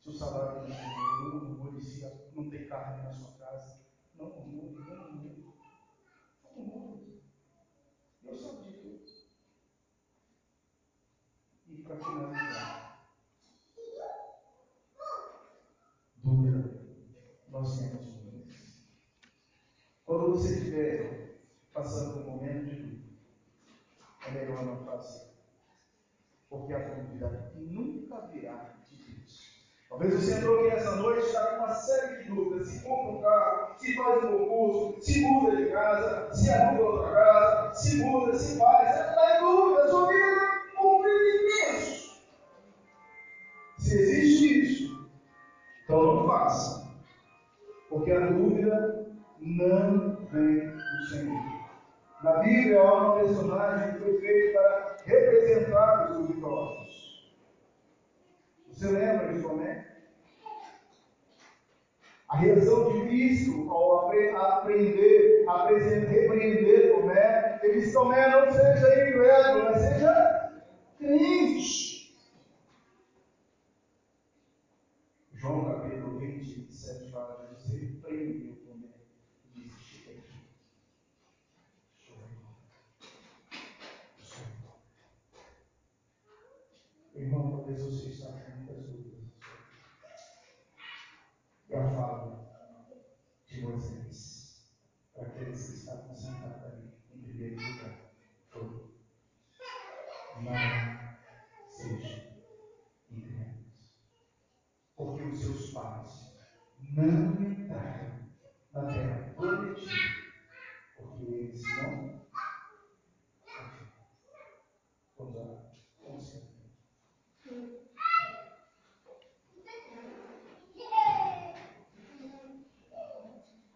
Se 0.00 0.08
o 0.08 0.12
salário 0.12 0.68
não 0.68 0.74
chegou, 0.74 1.40
não 1.40 1.48
murmure. 1.48 1.84
Se 1.84 2.32
não 2.34 2.50
tem 2.50 2.66
carne 2.66 3.02
na 3.02 3.12
sua 3.12 3.32
casa, 3.32 3.80
não 4.14 4.30
murmure, 4.30 4.84
não 4.84 5.12
murmure. 5.12 5.54
Não 6.44 6.64
murmure. 6.64 7.22
Deus 8.22 8.40
sabe 8.40 8.70
de 11.66 11.82
para 11.90 11.96
finalizar. 11.96 12.90
Dúvida. 16.22 16.80
Nós 17.48 17.78
temos 17.78 18.06
dúvidas. 18.06 18.84
Quando 20.30 20.42
você 20.42 20.54
estiver 20.54 21.40
passando 21.74 22.12
por 22.12 22.22
um 22.22 22.36
momento 22.36 22.66
de 22.66 22.76
dúvida, 22.76 23.02
é 24.28 24.30
melhor 24.30 24.64
não 24.64 24.84
fazer. 24.84 25.22
Porque 26.48 26.72
a 26.72 26.78
dúvida 26.78 27.52
nunca 27.56 28.28
virá 28.28 28.76
de 28.88 29.12
Deus. 29.12 29.66
Talvez 29.88 30.14
você 30.14 30.34
entrou 30.34 30.60
aqui 30.60 30.68
nessa 30.68 30.94
noite 30.94 31.18
e 31.18 31.26
está 31.26 31.46
com 31.46 31.64
uma 31.64 31.74
série 31.74 32.22
de 32.22 32.28
dúvidas. 32.28 32.68
Se 32.68 32.80
compra 32.84 33.10
um 33.10 33.20
carro, 33.20 33.74
se 33.76 33.96
faz 33.96 34.24
um 34.24 34.38
concurso, 34.38 35.02
se 35.02 35.20
muda 35.20 35.56
de 35.56 35.70
casa, 35.72 36.32
se 36.32 36.48
aluga 36.48 36.82
outra 36.84 37.12
casa, 37.12 37.74
se 37.74 37.96
muda, 37.96 38.38
se 38.38 38.56
faz. 38.56 38.88
Você 38.88 39.00
está 39.00 39.36
em 39.36 39.40
dúvida, 39.40 39.88
sua 39.88 40.12
vida 40.12 40.40
Se 43.78 43.98
existe 43.98 44.62
isso, 44.62 45.10
então 45.82 46.14
não 46.14 46.26
faça. 46.28 46.88
Porque 47.88 48.12
a 48.12 48.30
dúvida 48.30 49.10
não 49.40 50.09
vem 50.32 50.68
do 50.68 51.06
Senhor. 51.08 51.60
Na 52.22 52.32
Bíblia 52.38 52.80
há 52.80 52.94
uma 52.94 53.16
personagem 53.16 53.92
que 53.92 53.98
foi 54.00 54.20
feita 54.20 54.58
para 54.58 54.96
representar 55.04 56.10
os 56.10 56.16
duvidosos. 56.18 57.34
Você 58.68 58.86
lembra 58.88 59.32
de 59.32 59.42
Tomé? 59.42 59.86
A 62.28 62.36
reação 62.36 62.92
de 62.92 63.08
Cristo 63.08 63.68
ao 63.70 64.10
aprender, 64.10 65.44
repreender 66.08 66.94
Tomé, 66.94 67.60
ele 67.62 67.80
disse: 67.80 67.92
Tomé, 67.92 68.28
não 68.28 68.52
seja 68.52 69.08
incrédulo, 69.08 69.64
mas 69.64 69.80
seja 69.80 70.52
crente. 70.98 72.14
João 75.34 75.64
capítulo 75.64 75.89
27 75.89 75.89
fala 75.89 75.89